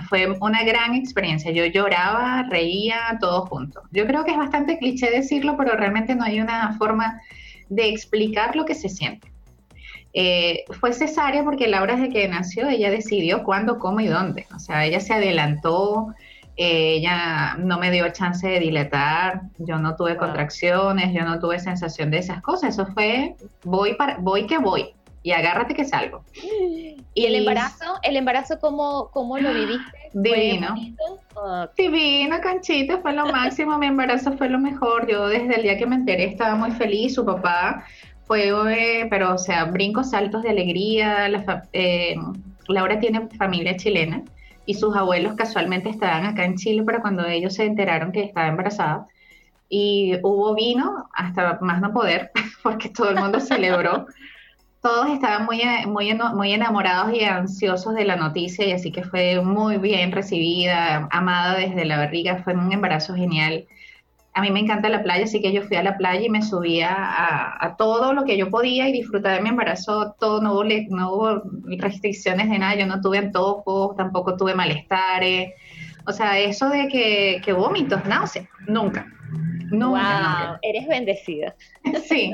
fue 0.09 0.37
una 0.41 0.65
gran 0.65 0.95
experiencia. 0.95 1.51
Yo 1.53 1.65
lloraba, 1.67 2.45
reía, 2.51 3.17
todo 3.21 3.47
junto. 3.47 3.83
Yo 3.93 4.07
creo 4.07 4.25
que 4.25 4.33
es 4.33 4.37
bastante 4.37 4.79
cliché 4.79 5.11
decirlo, 5.11 5.57
pero 5.57 5.77
realmente 5.77 6.15
no 6.15 6.25
hay 6.25 6.41
una 6.41 6.77
forma 6.79 7.21
de 7.69 7.89
explicar 7.89 8.57
lo 8.57 8.65
que 8.65 8.75
se 8.75 8.89
siente. 8.89 9.31
Eh, 10.15 10.65
fue 10.81 10.93
cesárea 10.93 11.45
porque 11.45 11.69
Laura 11.69 11.97
desde 11.97 12.11
que 12.11 12.29
nació 12.29 12.69
ella 12.69 12.91
decidió 12.91 13.45
cuándo, 13.45 13.79
cómo 13.79 14.01
y 14.01 14.07
dónde. 14.07 14.47
O 14.55 14.59
sea, 14.59 14.85
ella 14.85 15.01
se 15.01 15.15
adelantó, 15.15 16.15
eh, 16.57 16.95
ella 16.97 17.57
no 17.59 17.79
me 17.79 17.91
dio 17.91 18.09
chance 18.11 18.47
de 18.49 18.59
dilatar, 18.59 19.43
yo 19.59 19.79
no 19.79 19.97
tuve 19.97 20.17
contracciones, 20.17 21.13
yo 21.13 21.25
no 21.25 21.39
tuve 21.39 21.59
sensación 21.59 22.11
de 22.11 22.19
esas 22.19 22.43
cosas. 22.43 22.75
Eso 22.75 22.87
fue 22.87 23.37
voy 23.63 23.95
para, 23.95 24.17
voy 24.19 24.47
que 24.47 24.59
voy 24.59 24.95
y 25.23 25.33
agárrate 25.33 25.75
que 25.75 25.85
salgo. 25.85 26.25
¿Y, 27.15 27.27
el 27.27 27.35
embarazo? 27.35 27.99
¿El 28.03 28.17
embarazo 28.17 28.59
cómo, 28.61 29.11
cómo 29.13 29.39
lo 29.39 29.53
viviste? 29.53 29.99
Divino. 30.15 30.75
Divino, 31.77 32.41
Canchita, 32.41 32.99
fue 32.99 33.13
lo 33.13 33.27
máximo. 33.27 33.77
Mi 33.79 33.87
embarazo 33.87 34.33
fue 34.39 34.49
lo 34.49 34.59
mejor. 34.59 35.07
Yo 35.07 35.29
desde 35.29 35.57
el 35.57 35.63
día 35.63 35.77
que 35.77 35.87
me 35.87 35.97
enteré 35.97 36.25
estaba 36.25 36.55
muy 36.55 36.71
feliz. 36.71 37.15
Su 37.15 37.25
papá 37.25 37.85
fue, 38.29 39.07
pero 39.11 39.35
o 39.35 39.39
sea, 39.39 39.65
brincos 39.65 40.11
saltos 40.11 40.43
de 40.43 40.51
alegría. 40.51 41.27
Eh, 41.73 42.15
Laura 42.69 43.01
tiene 43.01 43.29
familia 43.37 43.77
chilena 43.77 44.23
y 44.67 44.75
sus 44.75 44.95
abuelos 44.95 45.35
casualmente 45.35 45.89
estaban 45.89 46.27
acá 46.27 46.45
en 46.45 46.57
Chile 46.57 46.85
para 46.85 47.01
cuando 47.01 47.27
ellos 47.27 47.55
se 47.55 47.65
enteraron 47.65 48.13
que 48.13 48.23
estaba 48.23 48.49
embarazada. 48.49 49.07
Y 49.71 50.17
hubo 50.23 50.55
vino 50.55 51.09
hasta 51.15 51.59
más 51.61 51.81
no 51.81 51.93
poder, 51.93 52.31
porque 52.63 52.91
todo 52.91 53.11
el 53.11 53.17
mundo 53.17 53.41
celebró. 53.41 54.07
Todos 54.83 55.09
estaban 55.11 55.45
muy, 55.47 55.61
muy, 55.87 56.15
muy 56.35 56.53
enamorados 56.53 57.13
y 57.13 57.25
ansiosos 57.25 57.95
de 57.95 58.05
la 58.05 58.17
noticia 58.17 58.67
y 58.67 58.73
así 58.73 58.93
que 58.93 59.03
fue 59.03 59.41
muy 59.43 59.79
bien 59.79 60.13
recibida, 60.13 61.09
amada 61.11 61.57
desde 61.59 61.85
la 61.85 61.97
barriga, 61.97 62.43
fue 62.45 62.55
un 62.55 62.71
embarazo 62.73 63.15
genial 63.15 63.67
a 64.35 64.41
mí 64.41 64.51
me 64.51 64.61
encanta 64.61 64.89
la 64.89 65.03
playa, 65.03 65.25
así 65.25 65.41
que 65.41 65.53
yo 65.53 65.63
fui 65.63 65.77
a 65.77 65.83
la 65.83 65.97
playa 65.97 66.21
y 66.21 66.31
me 66.31 66.43
subía 66.43 66.95
a, 66.97 67.77
todo 67.77 68.13
lo 68.13 68.25
que 68.25 68.37
yo 68.37 68.51
podía 68.51 68.89
y 68.89 68.93
disfrutar 68.93 69.35
de 69.35 69.43
mi 69.43 69.49
embarazo. 69.49 70.15
Todo, 70.19 70.41
no 70.41 70.53
hubo, 70.53 70.65
no 70.91 71.13
hubo 71.13 71.43
restricciones 71.79 72.49
de 72.49 72.59
nada, 72.59 72.77
yo 72.77 72.87
no 72.87 73.01
tuve 73.01 73.19
antojos, 73.19 73.97
tampoco 73.97 74.37
tuve 74.37 74.55
malestares. 74.55 75.55
O 76.07 76.13
sea, 76.13 76.39
eso 76.39 76.69
de 76.69 76.89
que, 76.89 77.41
que 77.45 77.53
vómitos, 77.53 78.05
náuseas, 78.05 78.49
nunca. 78.67 79.07
Nunca, 79.71 80.47
wow, 80.49 80.59
eres 80.63 80.87
bendecida. 80.87 81.55
Sí, 82.09 82.33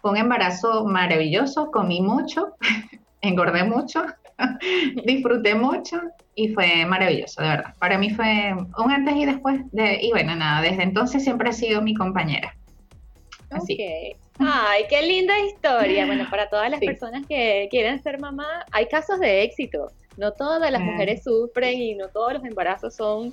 fue 0.00 0.10
un 0.10 0.16
embarazo 0.16 0.84
maravilloso, 0.84 1.70
comí 1.70 2.00
mucho, 2.02 2.56
engordé 3.20 3.64
mucho, 3.64 4.04
disfruté 5.04 5.54
mucho 5.54 6.00
y 6.34 6.48
fue 6.48 6.84
maravilloso, 6.86 7.42
de 7.42 7.48
verdad. 7.48 7.74
Para 7.78 7.98
mí 7.98 8.10
fue 8.10 8.54
un 8.78 8.90
antes 8.90 9.14
y 9.16 9.24
después, 9.26 9.60
de, 9.72 9.98
y 10.02 10.10
bueno, 10.10 10.34
nada, 10.36 10.62
desde 10.62 10.82
entonces 10.82 11.22
siempre 11.22 11.48
ha 11.48 11.52
sido 11.52 11.82
mi 11.82 11.94
compañera. 11.94 12.54
Así. 13.50 13.78
Ay, 14.38 14.84
qué 14.88 15.02
linda 15.02 15.38
historia. 15.38 16.06
Bueno, 16.06 16.26
para 16.28 16.48
todas 16.48 16.70
las 16.70 16.80
personas 16.80 17.24
que 17.26 17.68
quieren 17.70 18.02
ser 18.02 18.18
mamá, 18.18 18.64
hay 18.72 18.86
casos 18.86 19.20
de 19.20 19.42
éxito. 19.42 19.92
No 20.16 20.32
todas 20.32 20.70
las 20.70 20.80
mujeres 20.80 21.22
sufren 21.24 21.80
y 21.80 21.94
no 21.94 22.08
todos 22.08 22.34
los 22.34 22.44
embarazos 22.44 22.94
son 22.94 23.32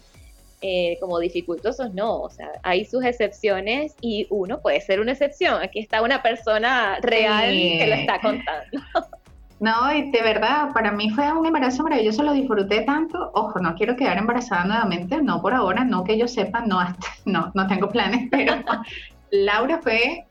eh, 0.61 0.97
como 0.99 1.19
dificultosos, 1.19 1.93
no. 1.93 2.21
O 2.21 2.29
sea, 2.29 2.51
hay 2.63 2.85
sus 2.85 3.03
excepciones 3.03 3.95
y 3.99 4.27
uno 4.29 4.61
puede 4.61 4.79
ser 4.81 4.99
una 4.99 5.13
excepción. 5.13 5.61
Aquí 5.61 5.79
está 5.79 6.01
una 6.01 6.21
persona 6.21 6.99
real 7.01 7.49
que 7.51 7.85
lo 7.87 7.95
está 7.95 8.21
contando. 8.21 8.79
No, 9.61 9.93
y 9.93 10.09
de 10.09 10.23
verdad, 10.23 10.73
para 10.73 10.91
mí 10.91 11.11
fue 11.11 11.31
un 11.31 11.45
embarazo 11.45 11.83
maravilloso, 11.83 12.23
lo 12.23 12.33
disfruté 12.33 12.81
tanto. 12.81 13.29
Ojo, 13.35 13.59
no 13.59 13.75
quiero 13.75 13.95
quedar 13.95 14.17
embarazada 14.17 14.63
nuevamente, 14.63 15.21
no 15.21 15.39
por 15.39 15.53
ahora, 15.53 15.83
no 15.83 16.03
que 16.03 16.17
yo 16.17 16.27
sepa, 16.27 16.61
no, 16.61 16.79
hasta, 16.79 17.07
no, 17.25 17.51
no 17.53 17.67
tengo 17.67 17.87
planes, 17.87 18.27
pero 18.31 18.55
Laura 19.31 19.79
fue 19.83 20.25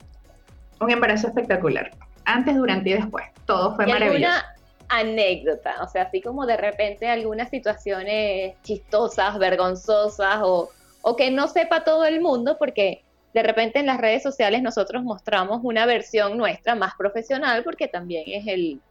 un 0.81 0.91
embarazo 0.91 1.27
espectacular, 1.27 1.91
antes, 2.25 2.57
durante 2.57 2.89
y 2.89 2.93
después. 2.95 3.23
Todo 3.45 3.73
fue 3.77 3.87
maravilloso. 3.87 4.33
Alguna 4.33 4.55
anécdota, 4.89 5.75
o 5.81 5.87
sea, 5.87 6.03
así 6.03 6.21
como 6.21 6.45
de 6.45 6.57
repente 6.57 7.07
algunas 7.07 7.49
situaciones 7.49 8.61
chistosas, 8.63 9.39
vergonzosas 9.39 10.41
o, 10.43 10.71
o 11.03 11.15
que 11.15 11.31
no 11.31 11.47
sepa 11.47 11.85
todo 11.85 12.03
el 12.03 12.19
mundo, 12.19 12.57
porque 12.59 13.05
de 13.33 13.43
repente 13.43 13.79
en 13.79 13.85
las 13.85 13.97
redes 13.97 14.23
sociales 14.23 14.61
nosotros 14.61 15.03
mostramos 15.03 15.61
una 15.63 15.85
versión 15.85 16.37
nuestra 16.37 16.75
más 16.75 16.95
profesional 16.97 17.63
porque 17.63 17.87
también 17.87 18.25
es 18.27 18.45
el, 18.45 18.81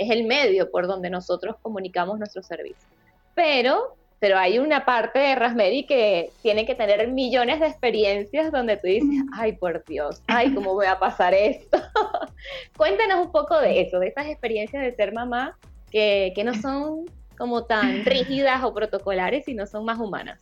es 0.00 0.10
el 0.10 0.24
medio 0.24 0.70
por 0.70 0.86
donde 0.86 1.10
nosotros 1.10 1.56
comunicamos 1.60 2.18
nuestro 2.18 2.42
servicio. 2.42 2.88
Pero, 3.34 3.96
pero 4.18 4.38
hay 4.38 4.58
una 4.58 4.86
parte 4.86 5.18
de 5.18 5.34
Rasmedi 5.34 5.84
que 5.84 6.30
tiene 6.42 6.64
que 6.64 6.74
tener 6.74 7.06
millones 7.08 7.60
de 7.60 7.66
experiencias 7.66 8.50
donde 8.50 8.78
tú 8.78 8.86
dices, 8.86 9.24
ay 9.34 9.52
por 9.52 9.84
Dios, 9.84 10.22
ay, 10.26 10.54
¿cómo 10.54 10.72
voy 10.72 10.86
a 10.86 10.98
pasar 10.98 11.34
esto? 11.34 11.78
Cuéntanos 12.78 13.26
un 13.26 13.30
poco 13.30 13.60
de 13.60 13.82
eso, 13.82 13.98
de 13.98 14.08
esas 14.08 14.26
experiencias 14.26 14.82
de 14.82 14.94
ser 14.94 15.12
mamá 15.12 15.58
que, 15.90 16.32
que 16.34 16.44
no 16.44 16.54
son 16.54 17.04
como 17.36 17.64
tan 17.64 18.04
rígidas 18.06 18.64
o 18.64 18.72
protocolares, 18.72 19.44
sino 19.44 19.66
son 19.66 19.84
más 19.84 19.98
humanas. 19.98 20.40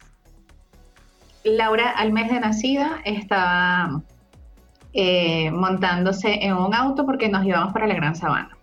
Laura, 1.43 1.91
al 1.91 2.13
mes 2.13 2.31
de 2.31 2.39
nacida, 2.39 3.01
estaba 3.05 4.03
eh, 4.93 5.51
montándose 5.51 6.45
en 6.45 6.55
un 6.55 6.75
auto 6.75 7.05
porque 7.05 7.29
nos 7.29 7.45
íbamos 7.45 7.73
para 7.73 7.89
la 7.89 7.95
Gran 7.95 8.15
Sabana. 8.15 8.57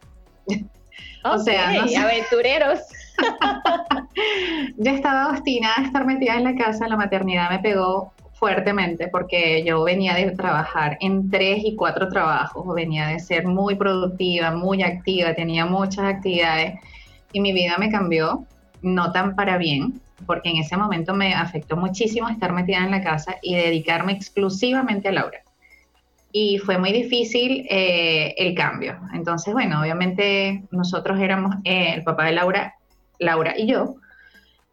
O 1.26 1.40
sea, 1.40 1.70
aventureros. 2.02 2.80
yo 4.78 4.92
estaba 4.92 5.30
obstinada 5.32 5.76
a 5.78 5.84
estar 5.84 6.06
metida 6.06 6.36
en 6.36 6.44
la 6.44 6.56
casa, 6.56 6.88
la 6.88 6.98
maternidad 6.98 7.50
me 7.50 7.60
pegó 7.60 8.14
fuertemente 8.34 9.08
porque 9.08 9.64
yo 9.64 9.84
venía 9.84 10.14
de 10.14 10.32
trabajar 10.32 10.98
en 11.00 11.30
tres 11.30 11.64
y 11.64 11.76
cuatro 11.76 12.10
trabajos, 12.10 12.76
venía 12.76 13.08
de 13.08 13.20
ser 13.20 13.48
muy 13.48 13.76
productiva, 13.76 14.52
muy 14.52 14.84
activa, 14.84 15.34
tenía 15.34 15.66
muchas 15.66 16.06
actividades 16.06 16.80
y 17.32 17.40
mi 17.40 17.54
vida 17.54 17.78
me 17.78 17.90
cambió, 17.90 18.46
no 18.82 19.12
tan 19.12 19.36
para 19.36 19.58
bien, 19.58 20.02
porque 20.26 20.50
en 20.50 20.58
ese 20.58 20.76
momento 20.78 21.14
me 21.14 21.34
afectó 21.34 21.78
muchísimo 21.78 22.28
estar 22.30 22.52
metida 22.52 22.78
en 22.78 22.92
la 22.92 23.02
casa 23.02 23.38
y 23.42 23.56
dedicarme 23.56 24.12
exclusivamente 24.12 25.08
a 25.08 25.14
Laura. 25.14 25.40
Y 26.38 26.58
fue 26.58 26.78
muy 26.78 26.92
difícil 26.92 27.66
eh, 27.70 28.36
el 28.38 28.56
cambio. 28.56 29.00
Entonces, 29.14 29.54
bueno, 29.54 29.80
obviamente 29.80 30.66
nosotros 30.70 31.18
éramos 31.22 31.56
eh, 31.64 31.94
el 31.94 32.04
papá 32.04 32.26
de 32.26 32.34
Laura, 32.34 32.76
Laura 33.20 33.54
y 33.58 33.68
yo. 33.68 33.96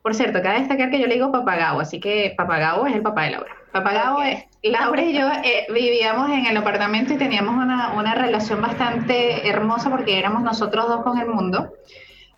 Por 0.02 0.12
cierto, 0.16 0.42
cabe 0.42 0.58
destacar 0.58 0.90
que 0.90 0.98
yo 0.98 1.06
le 1.06 1.14
digo 1.14 1.30
papagao, 1.30 1.78
así 1.78 2.00
que 2.00 2.34
papagao 2.36 2.84
es 2.88 2.96
el 2.96 3.02
papá 3.02 3.26
de 3.26 3.30
Laura. 3.30 3.52
Papagao 3.70 4.22
es, 4.24 4.44
Laura 4.64 5.02
y 5.02 5.16
yo 5.16 5.28
eh, 5.44 5.66
vivíamos 5.72 6.30
en 6.30 6.46
el 6.46 6.56
apartamento 6.56 7.14
y 7.14 7.16
teníamos 7.16 7.54
una, 7.54 7.92
una 7.92 8.16
relación 8.16 8.60
bastante 8.60 9.48
hermosa 9.48 9.88
porque 9.88 10.18
éramos 10.18 10.42
nosotros 10.42 10.88
dos 10.88 11.04
con 11.04 11.18
el 11.20 11.28
mundo 11.28 11.70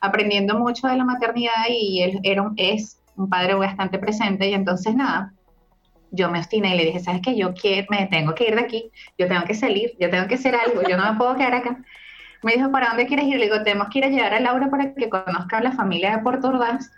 aprendiendo 0.02 0.58
mucho 0.58 0.86
de 0.86 0.98
la 0.98 1.04
maternidad 1.04 1.64
y 1.70 2.02
él 2.02 2.20
era, 2.24 2.50
es 2.58 3.00
un 3.16 3.30
padre 3.30 3.54
bastante 3.54 3.98
presente 3.98 4.50
y 4.50 4.52
entonces 4.52 4.94
nada, 4.94 5.32
yo 6.14 6.30
me 6.30 6.38
obstiné 6.38 6.74
y 6.74 6.78
le 6.78 6.84
dije, 6.86 7.00
¿sabes 7.00 7.20
qué? 7.22 7.36
Yo 7.36 7.54
quiero, 7.54 7.86
me 7.90 8.06
tengo 8.06 8.34
que 8.34 8.48
ir 8.48 8.54
de 8.54 8.62
aquí, 8.62 8.90
yo 9.18 9.28
tengo 9.28 9.44
que 9.44 9.54
salir, 9.54 9.94
yo 9.98 10.10
tengo 10.10 10.26
que 10.26 10.34
hacer 10.34 10.54
algo, 10.54 10.82
yo 10.88 10.96
no 10.96 11.10
me 11.10 11.18
puedo 11.18 11.36
quedar 11.36 11.54
acá. 11.54 11.78
Me 12.42 12.52
dijo, 12.52 12.70
¿para 12.70 12.88
dónde 12.88 13.06
quieres 13.06 13.26
ir? 13.26 13.38
Le 13.38 13.44
digo, 13.46 13.62
tenemos 13.62 13.88
que 13.88 13.98
ir 14.00 14.04
a 14.04 14.08
llevar 14.08 14.34
a 14.34 14.40
Laura 14.40 14.68
para 14.68 14.94
que 14.94 15.08
conozca 15.08 15.58
a 15.58 15.62
la 15.62 15.72
familia 15.72 16.16
de 16.16 16.22
Puerto 16.22 16.48
Ordaz. 16.48 16.90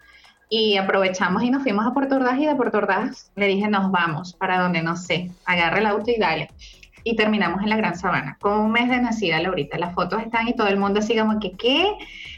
Y 0.49 0.77
aprovechamos 0.77 1.43
y 1.43 1.51
nos 1.51 1.63
fuimos 1.63 1.87
a 1.87 1.93
Puerto 1.93 2.17
Ordaz 2.17 2.39
y 2.39 2.47
de 2.47 2.55
Puerto 2.55 2.79
Ordaz 2.79 3.33
le 3.35 3.47
dije, 3.47 3.69
nos 3.69 3.91
vamos, 3.91 4.35
para 4.35 4.61
donde 4.61 4.81
no 4.81 4.97
sé, 4.97 5.31
agarra 5.45 5.79
el 5.79 5.87
auto 5.87 6.11
y 6.11 6.19
dale 6.19 6.51
y 7.07 7.15
terminamos 7.15 7.63
en 7.63 7.69
la 7.69 7.77
Gran 7.77 7.97
Sabana, 7.97 8.37
con 8.41 8.59
un 8.59 8.73
mes 8.73 8.89
de 8.89 9.01
nacida 9.01 9.41
Laurita. 9.41 9.79
Las 9.79 9.95
fotos 9.95 10.21
están 10.21 10.49
y 10.49 10.55
todo 10.55 10.67
el 10.67 10.77
mundo 10.77 10.99
así 10.99 11.17
como 11.17 11.39
que, 11.39 11.53
¿qué? 11.53 11.87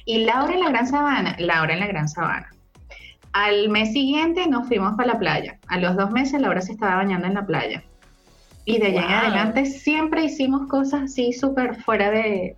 Y 0.04 0.26
Laura 0.26 0.52
en 0.52 0.60
la 0.60 0.68
Gran 0.68 0.86
Sabana, 0.86 1.34
Laura 1.38 1.72
en 1.72 1.80
la 1.80 1.86
Gran 1.86 2.06
Sabana. 2.06 2.50
Al 3.32 3.68
mes 3.68 3.92
siguiente 3.92 4.46
nos 4.46 4.66
fuimos 4.68 4.96
para 4.96 5.12
la 5.12 5.18
playa. 5.18 5.58
A 5.68 5.78
los 5.78 5.96
dos 5.96 6.10
meses 6.10 6.40
Laura 6.40 6.60
se 6.60 6.72
estaba 6.72 6.96
bañando 6.96 7.26
en 7.26 7.34
la 7.34 7.46
playa. 7.46 7.82
Y 8.64 8.78
de 8.78 8.88
allá 8.88 9.02
en 9.02 9.12
adelante 9.12 9.64
siempre 9.64 10.24
hicimos 10.24 10.68
cosas 10.68 11.04
así 11.04 11.32
súper 11.32 11.76
fuera 11.82 12.10
de, 12.10 12.54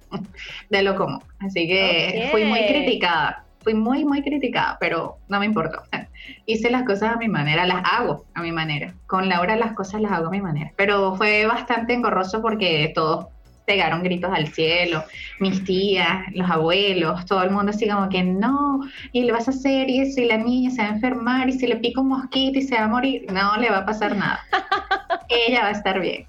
de, 0.68 0.82
lo 0.82 0.96
común. 0.96 1.22
Así 1.38 1.68
que 1.68 2.28
fui 2.32 2.44
muy 2.44 2.66
criticada 2.66 3.44
fui 3.62 3.74
muy, 3.74 4.04
muy 4.04 4.22
criticada, 4.22 4.76
pero 4.80 5.18
no 5.28 5.38
me 5.38 5.46
importó. 5.46 5.82
Hice 6.46 6.70
las 6.70 6.84
cosas 6.84 7.14
a 7.14 7.16
mi 7.16 7.28
manera, 7.28 7.66
las 7.66 7.82
hago 7.84 8.24
a 8.34 8.42
mi 8.42 8.52
manera. 8.52 8.94
Con 9.06 9.28
Laura 9.28 9.56
las 9.56 9.72
cosas 9.72 10.00
las 10.00 10.12
hago 10.12 10.28
a 10.28 10.30
mi 10.30 10.40
manera. 10.40 10.72
Pero 10.76 11.14
fue 11.16 11.46
bastante 11.46 11.94
engorroso 11.94 12.42
porque 12.42 12.92
todos 12.94 13.26
pegaron 13.70 14.02
gritos 14.02 14.32
al 14.34 14.48
cielo, 14.48 15.04
mis 15.38 15.62
tías, 15.62 16.24
los 16.34 16.50
abuelos, 16.50 17.24
todo 17.24 17.44
el 17.44 17.50
mundo 17.50 17.70
así 17.70 17.88
como 17.88 18.08
que 18.08 18.24
no, 18.24 18.80
y 19.12 19.22
le 19.22 19.30
vas 19.30 19.46
a 19.46 19.52
hacer 19.52 19.88
y 19.88 20.00
eso, 20.00 20.20
y 20.20 20.24
la 20.24 20.38
niña 20.38 20.72
se 20.72 20.82
va 20.82 20.88
a 20.88 20.94
enfermar, 20.94 21.48
y 21.48 21.52
si 21.52 21.68
le 21.68 21.76
pica 21.76 22.00
un 22.00 22.08
mosquito 22.08 22.58
y 22.58 22.62
se 22.62 22.74
va 22.74 22.86
a 22.86 22.88
morir, 22.88 23.30
no 23.32 23.56
le 23.58 23.70
va 23.70 23.78
a 23.78 23.86
pasar 23.86 24.16
nada. 24.16 24.40
Ella 25.28 25.62
va 25.62 25.68
a 25.68 25.70
estar 25.70 26.00
bien. 26.00 26.26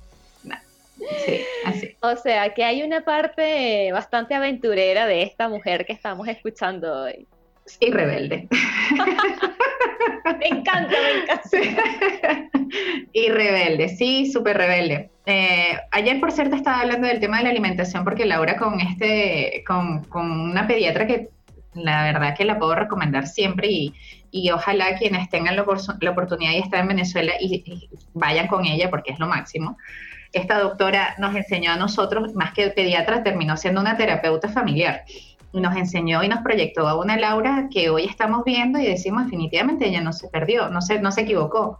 Sí, 1.25 1.39
así. 1.65 1.97
O 2.01 2.15
sea, 2.15 2.53
que 2.53 2.63
hay 2.63 2.83
una 2.83 3.01
parte 3.01 3.91
bastante 3.91 4.35
aventurera 4.35 5.07
de 5.07 5.23
esta 5.23 5.49
mujer 5.49 5.83
que 5.87 5.93
estamos 5.93 6.27
escuchando 6.27 7.05
hoy. 7.05 7.27
Y 7.79 7.91
rebelde. 7.91 8.47
me 10.39 10.47
encanta, 10.47 10.89
me 10.89 11.21
encanta. 11.21 12.49
y 13.13 13.29
rebelde, 13.29 13.89
sí, 13.89 14.31
súper 14.31 14.57
rebelde. 14.57 15.09
Eh, 15.25 15.77
ayer, 15.91 16.19
por 16.19 16.31
cierto, 16.31 16.55
estaba 16.55 16.81
hablando 16.81 17.07
del 17.07 17.19
tema 17.19 17.37
de 17.37 17.43
la 17.43 17.49
alimentación 17.49 18.03
porque 18.03 18.25
Laura 18.25 18.57
con 18.57 18.79
este, 18.79 19.63
con, 19.65 20.05
una 20.13 20.67
pediatra 20.67 21.05
que 21.07 21.29
la 21.73 22.03
verdad 22.03 22.35
que 22.35 22.45
la 22.45 22.59
puedo 22.59 22.75
recomendar 22.75 23.27
siempre 23.27 23.69
y, 23.69 23.93
ojalá 24.51 24.97
quienes 24.97 25.29
tengan 25.29 25.55
la, 25.55 25.61
oportunidad 25.61 26.51
y 26.51 26.59
están 26.59 26.81
en 26.81 26.87
Venezuela 26.89 27.33
y, 27.39 27.89
vayan 28.13 28.47
con 28.47 28.65
ella 28.65 28.89
porque 28.89 29.11
es 29.11 29.19
lo 29.19 29.27
máximo 29.27 29.77
esta 30.33 30.59
doctora 30.59 31.15
nos 31.17 31.35
enseñó 31.35 31.71
a 31.71 31.75
nosotros, 31.75 32.33
más 32.33 32.53
que 32.53 32.69
pediatra, 32.69 33.23
terminó 33.23 33.57
siendo 33.57 33.81
una 33.81 33.97
terapeuta 33.97 34.47
familiar. 34.47 35.03
Nos 35.53 35.75
enseñó 35.75 36.23
y 36.23 36.29
nos 36.29 36.39
proyectó 36.41 36.87
a 36.87 36.97
una 36.97 37.17
Laura 37.17 37.67
que 37.71 37.89
hoy 37.89 38.05
estamos 38.05 38.43
viendo 38.45 38.79
y 38.79 38.85
decimos 38.85 39.25
definitivamente 39.25 39.87
ella 39.87 40.01
no 40.01 40.13
se 40.13 40.27
perdió, 40.29 40.69
no 40.69 40.81
se, 40.81 40.99
no 41.01 41.11
se 41.11 41.21
equivocó. 41.21 41.79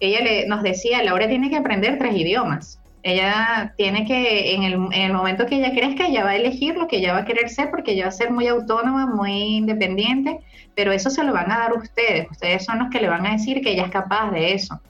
Ella 0.00 0.20
le, 0.20 0.46
nos 0.46 0.62
decía, 0.62 1.02
Laura 1.02 1.28
tiene 1.28 1.50
que 1.50 1.56
aprender 1.56 1.98
tres 1.98 2.16
idiomas. 2.16 2.80
Ella 3.02 3.74
tiene 3.76 4.06
que, 4.06 4.54
en 4.54 4.62
el, 4.62 4.74
en 4.74 4.92
el 4.92 5.12
momento 5.12 5.46
que 5.46 5.56
ella 5.56 5.72
crezca, 5.72 6.06
ella 6.06 6.24
va 6.24 6.30
a 6.30 6.36
elegir 6.36 6.76
lo 6.76 6.86
que 6.86 6.98
ella 6.98 7.12
va 7.12 7.20
a 7.20 7.24
querer 7.24 7.50
ser 7.50 7.70
porque 7.70 7.92
ella 7.92 8.04
va 8.04 8.08
a 8.08 8.12
ser 8.12 8.30
muy 8.30 8.46
autónoma, 8.46 9.06
muy 9.06 9.56
independiente, 9.56 10.38
pero 10.76 10.92
eso 10.92 11.10
se 11.10 11.24
lo 11.24 11.32
van 11.32 11.50
a 11.50 11.58
dar 11.58 11.72
ustedes. 11.74 12.30
Ustedes 12.30 12.64
son 12.64 12.78
los 12.78 12.90
que 12.90 13.00
le 13.00 13.08
van 13.08 13.26
a 13.26 13.32
decir 13.32 13.60
que 13.60 13.72
ella 13.72 13.84
es 13.84 13.90
capaz 13.90 14.30
de 14.30 14.54
eso. 14.54 14.80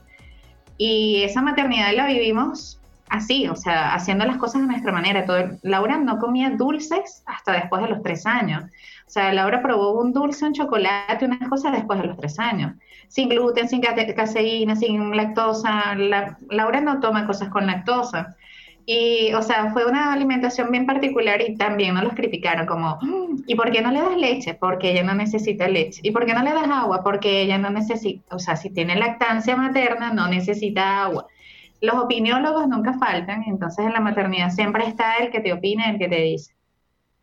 Y 0.76 1.22
esa 1.22 1.40
maternidad 1.40 1.92
la 1.94 2.06
vivimos 2.06 2.81
así, 3.12 3.46
o 3.46 3.54
sea, 3.54 3.94
haciendo 3.94 4.24
las 4.24 4.38
cosas 4.38 4.62
de 4.62 4.68
nuestra 4.68 4.90
manera. 4.90 5.26
Laura 5.62 5.98
no 5.98 6.18
comía 6.18 6.50
dulces 6.50 7.22
hasta 7.26 7.52
después 7.52 7.82
de 7.82 7.88
los 7.88 8.02
tres 8.02 8.26
años. 8.26 8.64
O 9.06 9.10
sea, 9.10 9.32
Laura 9.34 9.62
probó 9.62 10.00
un 10.00 10.14
dulce, 10.14 10.46
un 10.46 10.54
chocolate, 10.54 11.26
unas 11.26 11.46
cosas 11.48 11.72
después 11.72 12.00
de 12.00 12.06
los 12.06 12.16
tres 12.16 12.38
años. 12.38 12.72
Sin 13.08 13.28
gluten, 13.28 13.68
sin 13.68 13.82
caseína, 13.82 14.74
sin 14.76 15.14
lactosa. 15.14 15.94
Laura 16.48 16.80
no 16.80 17.00
toma 17.00 17.26
cosas 17.26 17.50
con 17.50 17.66
lactosa. 17.66 18.34
Y, 18.86 19.32
o 19.34 19.42
sea, 19.42 19.70
fue 19.72 19.84
una 19.84 20.12
alimentación 20.12 20.70
bien 20.70 20.86
particular 20.86 21.40
y 21.46 21.54
también 21.56 21.94
nos 21.94 22.04
los 22.04 22.14
criticaron 22.14 22.66
como, 22.66 22.98
mm, 23.00 23.44
¿y 23.46 23.54
por 23.54 23.70
qué 23.70 23.82
no 23.82 23.92
le 23.92 24.00
das 24.00 24.16
leche? 24.16 24.54
Porque 24.54 24.90
ella 24.90 25.04
no 25.04 25.14
necesita 25.14 25.68
leche. 25.68 26.00
¿Y 26.02 26.10
por 26.10 26.24
qué 26.24 26.32
no 26.34 26.42
le 26.42 26.52
das 26.52 26.68
agua? 26.68 27.04
Porque 27.04 27.42
ella 27.42 27.58
no 27.58 27.70
necesita, 27.70 28.34
o 28.34 28.38
sea, 28.40 28.56
si 28.56 28.70
tiene 28.70 28.96
lactancia 28.96 29.54
materna, 29.54 30.12
no 30.12 30.26
necesita 30.26 31.04
agua 31.04 31.26
los 31.82 31.96
opiniólogos 31.96 32.68
nunca 32.68 32.94
faltan, 32.94 33.42
entonces 33.46 33.84
en 33.84 33.92
la 33.92 34.00
maternidad 34.00 34.50
siempre 34.50 34.86
está 34.86 35.16
el 35.16 35.30
que 35.30 35.40
te 35.40 35.52
opina, 35.52 35.90
el 35.90 35.98
que 35.98 36.08
te 36.08 36.20
dice. 36.20 36.54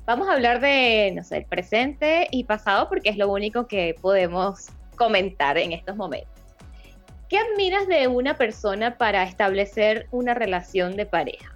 vamos 0.05 0.29
a 0.29 0.33
hablar 0.33 0.61
de, 0.61 1.11
no 1.13 1.23
sé, 1.25 1.37
el 1.37 1.45
presente 1.45 2.29
y 2.31 2.45
pasado 2.45 2.87
porque 2.87 3.09
es 3.09 3.17
lo 3.17 3.29
único 3.29 3.67
que 3.67 3.95
podemos 4.01 4.67
comentar 4.95 5.57
en 5.57 5.73
estos 5.73 5.97
momentos. 5.97 6.38
¿Qué 7.29 7.37
admiras 7.37 7.87
de 7.87 8.07
una 8.07 8.37
persona 8.37 8.97
para 8.97 9.21
establecer 9.21 10.07
una 10.09 10.33
relación 10.33 10.95
de 10.95 11.05
pareja? 11.05 11.51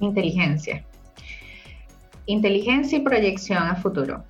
Inteligencia. 0.00 0.84
Inteligencia 2.26 2.98
y 2.98 3.02
proyección 3.02 3.62
a 3.62 3.76
futuro. 3.76 4.24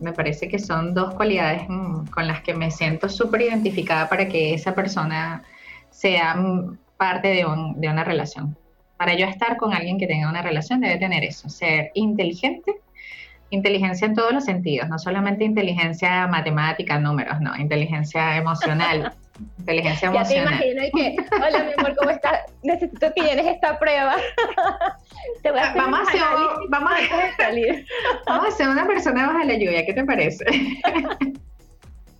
Me 0.00 0.12
parece 0.12 0.48
que 0.48 0.58
son 0.58 0.92
dos 0.92 1.14
cualidades 1.14 1.62
con 1.66 2.28
las 2.28 2.42
que 2.42 2.52
me 2.52 2.70
siento 2.70 3.08
súper 3.08 3.40
identificada 3.40 4.06
para 4.06 4.28
que 4.28 4.52
esa 4.52 4.74
persona 4.74 5.42
sea 5.90 6.36
parte 6.98 7.28
de, 7.28 7.46
de 7.76 7.88
una 7.88 8.04
relación. 8.04 8.54
Para 8.98 9.14
yo 9.16 9.24
estar 9.24 9.56
con 9.56 9.72
alguien 9.72 9.98
que 9.98 10.06
tenga 10.06 10.28
una 10.28 10.42
relación 10.42 10.80
debe 10.80 10.98
tener 10.98 11.24
eso, 11.24 11.48
ser 11.48 11.90
inteligente 11.94 12.82
inteligencia 13.52 14.06
en 14.06 14.14
todos 14.14 14.32
los 14.32 14.44
sentidos, 14.44 14.88
no 14.88 14.98
solamente 14.98 15.44
inteligencia 15.44 16.26
matemática, 16.26 16.98
números, 16.98 17.40
no, 17.40 17.54
inteligencia 17.56 18.36
emocional, 18.36 19.12
Inteligencia 19.58 20.08
emocional. 20.08 20.52
Ya 20.52 20.58
te 20.58 20.70
imagino 20.70 20.82
que, 20.94 21.16
hola 21.36 21.64
mi 21.64 21.72
amor, 21.78 21.96
¿cómo 21.96 22.10
estás? 22.10 22.40
Necesito 22.62 23.12
que 23.14 23.22
llenes 23.22 23.46
esta 23.46 23.78
prueba. 23.78 24.16
te 25.42 25.50
voy 25.50 25.60
a 25.60 25.62
hacer 25.64 25.82
vamos, 25.82 26.00
a 26.00 26.02
hacer, 26.02 26.20
vamos, 26.68 26.92
a, 26.92 27.36
salir. 27.42 27.86
vamos 28.26 28.46
a 28.46 28.48
hacer 28.48 28.68
una 28.68 28.86
persona 28.86 29.26
bajo 29.26 29.38
la 29.44 29.54
lluvia, 29.54 29.84
¿qué 29.84 29.94
te 29.94 30.04
parece? 30.04 30.44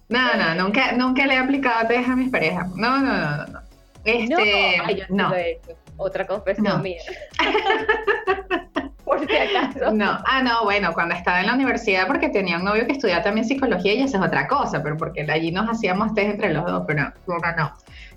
no, 0.08 0.34
no, 0.36 0.54
nunca, 0.62 0.92
nunca 0.92 1.26
le 1.26 1.34
he 1.34 1.38
aplicado 1.38 1.86
test 1.88 2.08
a 2.08 2.16
mis 2.16 2.30
parejas. 2.30 2.68
No, 2.74 2.98
no, 2.98 3.12
no, 3.12 3.46
no. 3.46 3.60
Este, 4.04 5.06
no, 5.10 5.32
yo 5.32 5.74
Otra 5.96 6.26
confesión 6.26 6.82
mía. 6.82 7.00
Por 9.12 9.26
si 9.28 9.36
acaso. 9.36 9.92
No, 9.92 10.18
ah, 10.24 10.42
no, 10.42 10.64
bueno, 10.64 10.92
cuando 10.94 11.14
estaba 11.14 11.40
en 11.40 11.46
la 11.46 11.54
universidad, 11.54 12.06
porque 12.06 12.30
tenía 12.30 12.56
un 12.56 12.64
novio 12.64 12.86
que 12.86 12.92
estudiaba 12.92 13.22
también 13.22 13.46
psicología 13.46 13.94
y 13.94 14.02
esa 14.02 14.18
es 14.18 14.24
otra 14.24 14.48
cosa, 14.48 14.82
pero 14.82 14.96
porque 14.96 15.26
allí 15.30 15.52
nos 15.52 15.68
hacíamos 15.68 16.14
test 16.14 16.30
entre 16.30 16.52
los 16.52 16.64
dos, 16.64 16.84
pero 16.86 17.12
no, 17.26 17.38
no. 17.56 17.72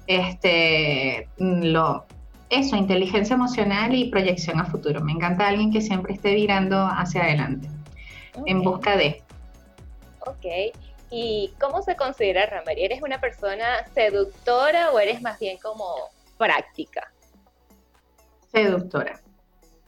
Este, 0.08 1.27
lo, 1.38 2.05
eso, 2.49 2.75
inteligencia 2.75 3.34
emocional 3.34 3.93
y 3.93 4.10
proyección 4.10 4.60
a 4.60 4.65
futuro. 4.65 5.01
Me 5.01 5.12
encanta 5.12 5.47
alguien 5.47 5.71
que 5.71 5.81
siempre 5.81 6.13
esté 6.13 6.34
virando 6.34 6.86
hacia 6.86 7.23
adelante, 7.23 7.67
en 8.45 8.62
busca 8.62 8.95
de. 8.95 9.21
Ok. 10.25 10.75
¿Y 11.12 11.53
cómo 11.60 11.81
se 11.81 11.95
considera, 11.95 12.45
Ramari? 12.45 12.84
¿Eres 12.84 13.01
una 13.01 13.19
persona 13.19 13.86
seductora 13.93 14.91
o 14.91 14.99
eres 14.99 15.21
más 15.21 15.39
bien 15.39 15.58
como 15.62 15.86
práctica? 16.38 17.12
Seductora. 18.51 19.24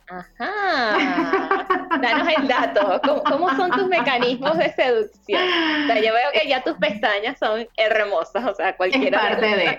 Ajá. 0.10 1.68
Danos 2.02 2.28
el 2.38 2.48
dato. 2.48 3.02
¿Cómo, 3.26 3.50
son 3.56 3.72
tus 3.72 3.88
mecanismos 3.88 4.58
de 4.58 4.72
seducción? 4.74 5.42
O 5.42 5.88
sea, 5.88 5.96
yo 5.96 6.14
veo 6.14 6.32
que 6.34 6.48
ya 6.48 6.64
tus 6.64 6.78
pestañas 6.78 7.38
son 7.38 7.68
hermosas, 7.76 8.46
o 8.46 8.56
sea, 8.56 8.76
cualquiera. 8.78 9.18
Es 9.18 9.28
parte 9.28 9.46
de. 9.46 9.78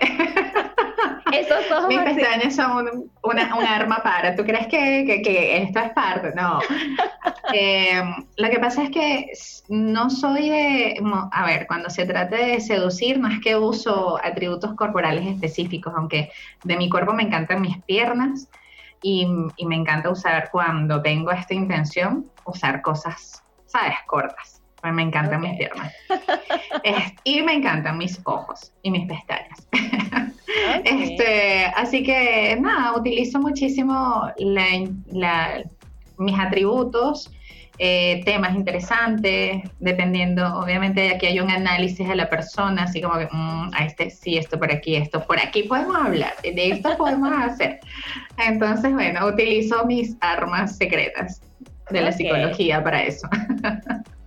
Esos 1.31 1.71
ojos. 1.71 1.87
Mis 1.87 1.99
pestañas 1.99 2.55
son 2.55 3.09
un, 3.23 3.39
arma 3.39 4.01
para. 4.03 4.35
¿Tú 4.35 4.43
crees 4.43 4.67
que, 4.67 5.63
esto 5.63 5.79
es 5.79 5.91
parte? 5.91 6.31
No. 6.35 6.59
Eh, 7.51 8.03
lo 8.37 8.49
que 8.51 8.59
pasa 8.59 8.83
es 8.83 8.91
que 8.91 9.31
no 9.69 10.11
soy 10.11 10.49
de. 10.49 11.01
A 11.31 11.45
ver, 11.45 11.65
cuando 11.65 11.89
se 11.89 12.05
trata 12.05 12.35
de 12.35 12.59
seducir, 12.59 13.17
no 13.19 13.27
es 13.27 13.39
que 13.39 13.55
uso 13.55 14.19
atributos 14.23 14.75
corporales 14.75 15.25
específicos, 15.25 15.91
aunque 15.95 16.31
de 16.63 16.77
mi 16.77 16.89
cuerpo 16.89 17.13
me 17.13 17.23
encantan 17.23 17.61
mis 17.61 17.81
piernas 17.83 18.47
y, 19.01 19.25
me 19.65 19.75
encanta 19.75 20.09
usar 20.09 20.49
cuando 20.51 21.01
tengo 21.01 21.31
esta 21.31 21.53
intención, 21.53 22.29
usar 22.45 22.81
cosas, 22.81 23.43
¿sabes? 23.65 23.95
Cortas. 24.07 24.61
Me 24.83 25.01
encantan 25.01 25.41
mis 25.41 25.57
piernas. 25.57 25.93
y 27.25 27.41
me 27.41 27.53
encantan 27.53 27.97
mis 27.97 28.19
ojos 28.23 28.71
y 28.81 28.91
mis 28.91 29.07
pestañas. 29.07 29.67
este, 30.85 31.65
así 31.75 32.03
que 32.03 32.57
nada, 32.59 32.95
utilizo 32.97 33.39
muchísimo 33.39 34.31
mis 36.17 36.39
atributos 36.39 37.31
eh, 37.81 38.21
temas 38.25 38.55
interesantes, 38.55 39.63
dependiendo, 39.79 40.45
obviamente 40.59 41.15
aquí 41.15 41.27
hay 41.27 41.39
un 41.39 41.49
análisis 41.49 42.05
de 42.05 42.15
la 42.15 42.29
persona, 42.29 42.83
así 42.83 43.01
como 43.01 43.17
que, 43.17 43.29
mm, 43.31 43.71
a 43.73 43.85
este 43.85 44.09
sí, 44.09 44.37
esto 44.37 44.59
por 44.59 44.69
aquí, 44.69 44.97
esto 44.97 45.25
por 45.25 45.39
aquí 45.39 45.63
podemos 45.63 45.95
hablar, 45.95 46.33
de 46.43 46.71
esto 46.71 46.97
podemos 46.97 47.31
hacer. 47.31 47.79
Entonces, 48.37 48.91
bueno, 48.91 49.25
utilizo 49.27 49.85
mis 49.85 50.17
armas 50.19 50.75
secretas 50.75 51.41
de 51.89 52.01
la 52.01 52.11
psicología 52.11 52.83
para 52.83 53.03
eso. 53.03 53.29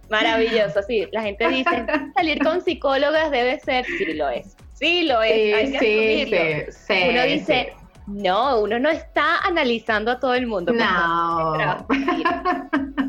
Maravilloso, 0.09 0.83
sí, 0.87 1.07
la 1.13 1.23
gente 1.23 1.47
dice, 1.49 1.85
salir 2.15 2.39
con 2.43 2.63
psicólogas 2.63 3.31
debe 3.31 3.61
ser, 3.61 3.85
sí 3.85 4.15
lo 4.15 4.31
es, 4.31 4.57
sí 4.73 5.03
lo 5.03 5.23
es, 5.23 5.71
sí, 5.79 6.27
sí, 6.27 6.65
sí, 6.71 7.03
Uno 7.11 7.23
dice, 7.25 7.73
no, 8.07 8.61
uno 8.61 8.79
no 8.79 8.91
está 8.91 9.39
analizando 9.39 10.11
a 10.11 10.21
todo 10.21 10.35
el 10.35 10.47
mundo. 10.47 10.73
No. 10.73 11.87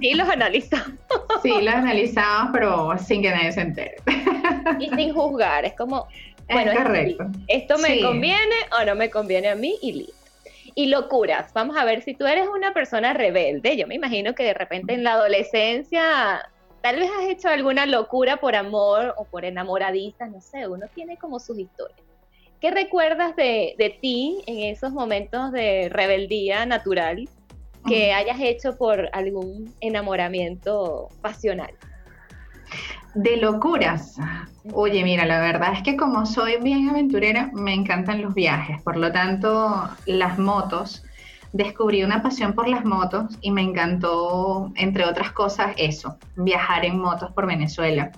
Sí, 0.01 0.13
los 0.13 0.29
analizamos. 0.29 0.97
Sí, 1.41 1.61
los 1.61 1.73
analizamos, 1.73 2.51
pero 2.53 2.97
sin 2.97 3.21
que 3.21 3.31
nadie 3.31 3.51
se 3.51 3.61
entere. 3.61 3.95
Y 4.79 4.89
sin 4.89 5.13
juzgar. 5.13 5.65
Es 5.65 5.73
como, 5.75 6.07
bueno, 6.51 6.71
esto 7.47 7.77
me 7.77 8.01
conviene 8.01 8.55
o 8.79 8.85
no 8.85 8.95
me 8.95 9.09
conviene 9.09 9.49
a 9.49 9.55
mí 9.55 9.77
y 9.81 9.93
listo. 9.93 10.13
Y 10.75 10.87
locuras. 10.87 11.53
Vamos 11.53 11.77
a 11.77 11.85
ver 11.85 12.01
si 12.01 12.15
tú 12.15 12.25
eres 12.25 12.47
una 12.47 12.73
persona 12.73 13.13
rebelde. 13.13 13.77
Yo 13.77 13.87
me 13.87 13.95
imagino 13.95 14.33
que 14.35 14.43
de 14.43 14.53
repente 14.53 14.93
en 14.93 15.03
la 15.03 15.13
adolescencia 15.13 16.49
tal 16.81 16.97
vez 16.97 17.09
has 17.17 17.29
hecho 17.29 17.47
alguna 17.47 17.85
locura 17.85 18.37
por 18.37 18.55
amor 18.55 19.13
o 19.17 19.23
por 19.25 19.45
enamoradiza, 19.45 20.27
no 20.27 20.41
sé, 20.41 20.67
uno 20.67 20.85
tiene 20.93 21.17
como 21.17 21.39
sus 21.39 21.57
historias. 21.57 22.05
¿Qué 22.63 22.71
recuerdas 22.71 23.35
de, 23.35 23.97
ti 23.99 24.41
en 24.47 24.71
esos 24.73 24.93
momentos 24.93 25.51
de 25.51 25.89
rebeldía 25.89 26.65
natural 26.65 27.27
que 27.85 28.13
hayas 28.13 28.39
hecho 28.39 28.77
por 28.77 29.09
algún 29.11 29.73
enamoramiento 29.81 31.09
pasional? 31.21 31.71
De 33.15 33.35
locuras. 33.35 34.15
Oye, 34.71 35.03
mira, 35.03 35.25
la 35.25 35.41
verdad 35.41 35.73
es 35.73 35.83
que 35.83 35.97
como 35.97 36.25
soy 36.25 36.55
bien 36.61 36.87
aventurera, 36.87 37.51
me 37.51 37.73
encantan 37.73 38.21
los 38.21 38.33
viajes. 38.33 38.81
Por 38.81 38.95
lo 38.95 39.11
tanto, 39.11 39.89
las 40.05 40.39
motos, 40.39 41.03
descubrí 41.51 42.01
una 42.01 42.23
pasión 42.23 42.53
por 42.53 42.69
las 42.69 42.85
motos 42.85 43.37
y 43.41 43.51
me 43.51 43.61
encantó, 43.61 44.71
entre 44.75 45.03
otras 45.03 45.33
cosas, 45.33 45.73
eso, 45.75 46.17
viajar 46.37 46.85
en 46.85 46.97
motos 46.97 47.29
por 47.33 47.45
Venezuela. 47.45 48.13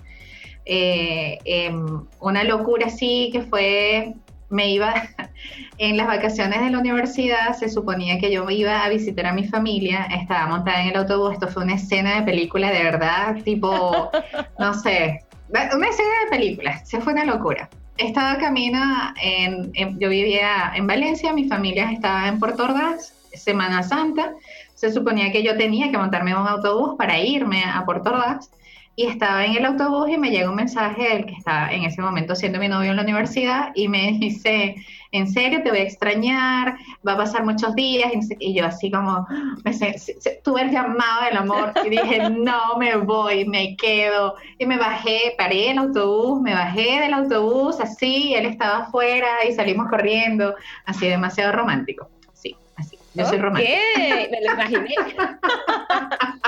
Eh, 0.65 1.39
em, 1.45 2.05
una 2.19 2.43
locura 2.43 2.89
sí 2.89 3.29
que 3.31 3.41
fue 3.41 4.15
me 4.49 4.69
iba 4.69 4.93
en 5.77 5.97
las 5.97 6.07
vacaciones 6.07 6.61
de 6.61 6.69
la 6.69 6.79
universidad, 6.79 7.53
se 7.57 7.69
suponía 7.69 8.19
que 8.19 8.31
yo 8.31 8.49
iba 8.49 8.83
a 8.83 8.89
visitar 8.89 9.25
a 9.27 9.33
mi 9.33 9.45
familia, 9.47 10.05
estaba 10.05 10.47
montada 10.47 10.81
en 10.81 10.89
el 10.89 10.95
autobús, 10.95 11.33
esto 11.33 11.47
fue 11.47 11.63
una 11.63 11.75
escena 11.75 12.15
de 12.15 12.21
película 12.23 12.71
de 12.71 12.83
verdad, 12.83 13.35
tipo, 13.43 14.11
no 14.59 14.73
sé, 14.73 15.23
una 15.49 15.87
escena 15.87 16.13
de 16.23 16.29
película, 16.29 16.85
se 16.85 17.01
fue 17.01 17.13
una 17.13 17.25
locura. 17.25 17.69
Estaba 17.97 18.37
camino 18.37 18.81
en, 19.21 19.71
yo 19.99 20.09
vivía 20.09 20.73
en 20.75 20.85
Valencia, 20.85 21.31
mi 21.31 21.47
familia 21.47 21.91
estaba 21.91 22.27
en 22.27 22.39
Puerto 22.39 22.65
Ordaz, 22.65 23.13
Semana 23.33 23.83
Santa, 23.83 24.33
se 24.73 24.91
suponía 24.91 25.31
que 25.31 25.43
yo 25.43 25.55
tenía 25.55 25.91
que 25.91 25.97
montarme 25.97 26.31
en 26.31 26.37
un 26.37 26.47
autobús 26.47 26.95
para 26.97 27.19
irme 27.19 27.63
a 27.63 27.85
Puerto 27.85 28.09
Ordaz, 28.09 28.49
y 28.95 29.07
estaba 29.07 29.45
en 29.45 29.57
el 29.57 29.65
autobús 29.65 30.09
y 30.09 30.17
me 30.17 30.31
llega 30.31 30.49
un 30.49 30.55
mensaje 30.55 31.09
del 31.09 31.25
que 31.25 31.33
estaba 31.33 31.71
en 31.71 31.83
ese 31.83 32.01
momento 32.01 32.33
siendo 32.33 32.59
mi 32.59 32.69
novio 32.69 32.91
en 32.91 32.95
la 32.95 33.03
universidad 33.03 33.71
y 33.75 33.89
me 33.89 34.13
dice, 34.19 34.75
en 35.11 35.27
serio, 35.27 35.61
te 35.63 35.69
voy 35.69 35.79
a 35.79 35.83
extrañar, 35.83 36.77
va 37.05 37.13
a 37.13 37.17
pasar 37.17 37.43
muchos 37.43 37.75
días 37.75 38.11
y 38.39 38.53
yo 38.53 38.65
así 38.65 38.89
como, 38.89 39.27
me, 39.63 39.95
tuve 40.43 40.61
el 40.61 40.71
llamado 40.71 41.25
del 41.25 41.37
amor 41.37 41.73
y 41.85 41.89
dije, 41.89 42.29
no, 42.29 42.77
me 42.77 42.95
voy, 42.95 43.45
me 43.45 43.75
quedo 43.75 44.35
y 44.57 44.65
me 44.65 44.77
bajé, 44.77 45.35
paré 45.37 45.71
el 45.71 45.77
autobús, 45.77 46.41
me 46.41 46.53
bajé 46.53 47.01
del 47.01 47.13
autobús 47.13 47.79
así, 47.81 48.33
él 48.33 48.45
estaba 48.45 48.85
afuera 48.85 49.45
y 49.47 49.51
salimos 49.51 49.89
corriendo, 49.89 50.55
así 50.85 51.07
demasiado 51.07 51.51
romántico. 51.51 52.09
Sí, 52.33 52.55
así. 52.77 52.97
Yo 53.13 53.25
soy 53.25 53.39
romántica. 53.39 53.71
Me 53.97 54.41
lo 54.41 54.53
imaginé. 54.53 54.95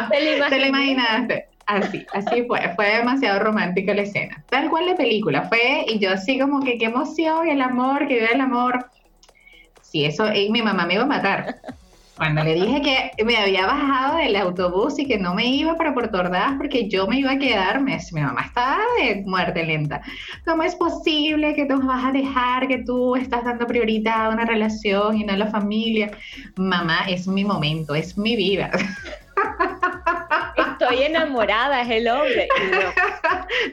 ¿Te 0.49 0.59
lo 0.59 0.65
imaginaste? 0.65 1.56
Así, 1.67 2.05
así 2.13 2.45
fue, 2.47 2.73
fue 2.75 2.97
demasiado 2.97 3.39
romántica 3.39 3.93
la 3.93 4.03
escena. 4.03 4.43
Tal 4.49 4.69
cual 4.69 4.85
la 4.85 4.95
película 4.95 5.43
fue, 5.49 5.85
y 5.87 5.99
yo 5.99 6.11
así 6.11 6.39
como 6.39 6.63
que 6.63 6.77
qué 6.77 6.85
emoción, 6.85 7.49
el 7.49 7.61
amor, 7.61 8.07
que 8.07 8.15
vive 8.15 8.33
el 8.33 8.41
amor. 8.41 8.85
Sí, 9.81 10.05
eso, 10.05 10.33
y 10.33 10.49
mi 10.49 10.61
mamá 10.61 10.85
me 10.85 10.93
iba 10.93 11.03
a 11.03 11.07
matar. 11.07 11.57
Cuando 12.15 12.43
le 12.43 12.55
dije 12.55 12.81
que 12.81 13.23
me 13.23 13.37
había 13.37 13.67
bajado 13.67 14.17
del 14.17 14.35
autobús 14.37 14.97
y 14.97 15.05
que 15.05 15.19
no 15.19 15.35
me 15.35 15.45
iba 15.45 15.75
para 15.75 15.93
Puerto 15.93 16.19
porque 16.57 16.89
yo 16.89 17.05
me 17.05 17.19
iba 17.19 17.33
a 17.33 17.37
quedar, 17.37 17.83
mi 17.83 18.21
mamá 18.21 18.41
estaba 18.41 18.81
de 18.99 19.23
muerte 19.25 19.63
lenta. 19.63 20.01
¿Cómo 20.43 20.63
es 20.63 20.73
posible 20.75 21.53
que 21.53 21.65
tú 21.67 21.79
vas 21.85 22.05
a 22.05 22.11
dejar 22.11 22.67
que 22.67 22.79
tú 22.79 23.15
estás 23.15 23.43
dando 23.43 23.67
prioridad 23.67 24.25
a 24.25 24.29
una 24.29 24.45
relación 24.45 25.17
y 25.17 25.25
no 25.25 25.33
a 25.33 25.37
la 25.37 25.47
familia? 25.47 26.09
Mamá, 26.55 27.01
es 27.07 27.27
mi 27.27 27.45
momento, 27.45 27.93
es 27.93 28.17
mi 28.17 28.35
vida. 28.35 28.71
Estoy 30.57 31.03
enamorada, 31.03 31.81
es 31.81 31.89
el 31.89 32.07
hombre. 32.07 32.47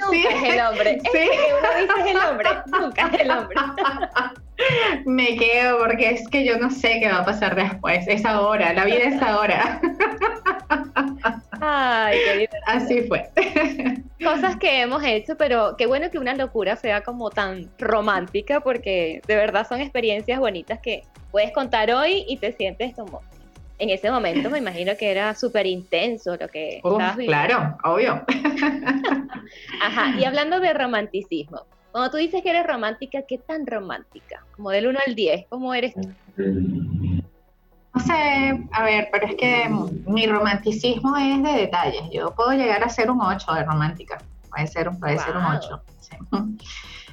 nunca 0.00 0.28
es 0.30 0.42
el 0.42 0.60
hombre. 0.60 0.98
Sí. 1.12 1.18
Es 1.18 1.30
que 1.30 1.54
uno 1.58 1.68
dice 1.80 2.00
es 2.00 2.06
el 2.06 2.16
hombre, 2.16 2.48
nunca 2.66 3.10
es 3.12 3.20
el 3.20 3.30
hombre. 3.30 3.56
Me 5.04 5.36
quedo 5.36 5.78
porque 5.78 6.10
es 6.10 6.28
que 6.28 6.44
yo 6.44 6.58
no 6.58 6.70
sé 6.70 7.00
qué 7.00 7.08
va 7.08 7.18
a 7.18 7.24
pasar 7.24 7.54
después. 7.56 8.06
Es 8.06 8.24
ahora, 8.24 8.72
la 8.72 8.84
vida 8.84 9.04
es 9.04 9.20
ahora. 9.20 9.80
Ay, 11.60 12.18
qué 12.24 12.48
Así 12.66 13.02
fue. 13.02 13.28
Cosas 14.22 14.56
que 14.56 14.80
hemos 14.80 15.02
hecho, 15.02 15.36
pero 15.36 15.76
qué 15.76 15.86
bueno 15.86 16.10
que 16.10 16.18
una 16.18 16.34
locura 16.34 16.76
sea 16.76 17.02
como 17.02 17.30
tan 17.30 17.70
romántica, 17.78 18.60
porque 18.60 19.20
de 19.26 19.36
verdad 19.36 19.66
son 19.68 19.80
experiencias 19.80 20.38
bonitas 20.38 20.78
que 20.80 21.02
puedes 21.30 21.52
contar 21.52 21.90
hoy 21.90 22.24
y 22.28 22.36
te 22.36 22.52
sientes 22.52 22.94
como. 22.94 23.22
En 23.78 23.90
ese 23.90 24.10
momento 24.10 24.50
me 24.50 24.58
imagino 24.58 24.92
que 24.96 25.10
era 25.10 25.34
súper 25.34 25.66
intenso 25.66 26.36
lo 26.36 26.48
que 26.48 26.76
estabas 26.76 27.16
viviendo. 27.16 27.46
Claro, 27.46 27.76
obvio. 27.84 28.24
Ajá, 29.82 30.14
y 30.18 30.24
hablando 30.24 30.60
de 30.60 30.72
romanticismo, 30.72 31.62
cuando 31.90 32.10
tú 32.10 32.16
dices 32.16 32.42
que 32.42 32.50
eres 32.50 32.66
romántica, 32.66 33.22
¿qué 33.26 33.38
tan 33.38 33.66
romántica? 33.66 34.44
Como 34.56 34.70
del 34.70 34.86
1 34.88 34.98
al 35.06 35.14
10, 35.14 35.46
¿cómo 35.48 35.74
eres 35.74 35.94
tú? 35.94 36.12
No 37.94 38.00
sé, 38.00 38.66
a 38.72 38.82
ver, 38.82 39.08
pero 39.12 39.26
es 39.26 39.36
que 39.36 39.70
mi 40.06 40.26
romanticismo 40.26 41.16
es 41.16 41.42
de 41.42 41.52
detalles. 41.52 42.02
Yo 42.12 42.34
puedo 42.34 42.52
llegar 42.52 42.82
a 42.82 42.88
ser 42.88 43.10
un 43.10 43.20
8 43.20 43.54
de 43.54 43.64
romántica. 43.64 44.18
Puede 44.50 44.66
ser, 44.66 44.90
puede 44.98 45.18
ser 45.18 45.36
un 45.36 45.44
8. 45.44 45.82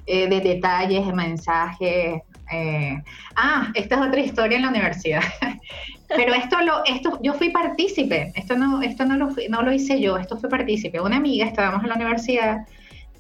Eh, 0.08 0.28
de 0.28 0.42
detalles, 0.42 1.06
de 1.06 1.14
mensajes. 1.14 2.22
Eh. 2.52 3.04
Ah, 3.36 3.72
esta 3.76 3.96
es 3.96 4.02
otra 4.02 4.20
historia 4.20 4.56
en 4.58 4.64
la 4.64 4.70
universidad. 4.70 5.22
pero 6.16 6.34
esto 6.34 6.60
lo, 6.62 6.84
esto, 6.86 7.20
yo 7.22 7.34
fui 7.34 7.50
partícipe. 7.50 8.32
Esto 8.36 8.56
no, 8.56 8.82
esto 8.82 9.06
no 9.06 9.18
lo, 9.18 9.30
no 9.50 9.62
lo 9.62 9.72
hice 9.72 10.00
yo. 10.00 10.18
Esto 10.18 10.38
fue 10.38 10.50
partícipe. 10.50 11.00
Una 11.00 11.18
amiga, 11.18 11.46
estábamos 11.46 11.84
en 11.84 11.90
la 11.90 11.96
universidad 11.96 12.66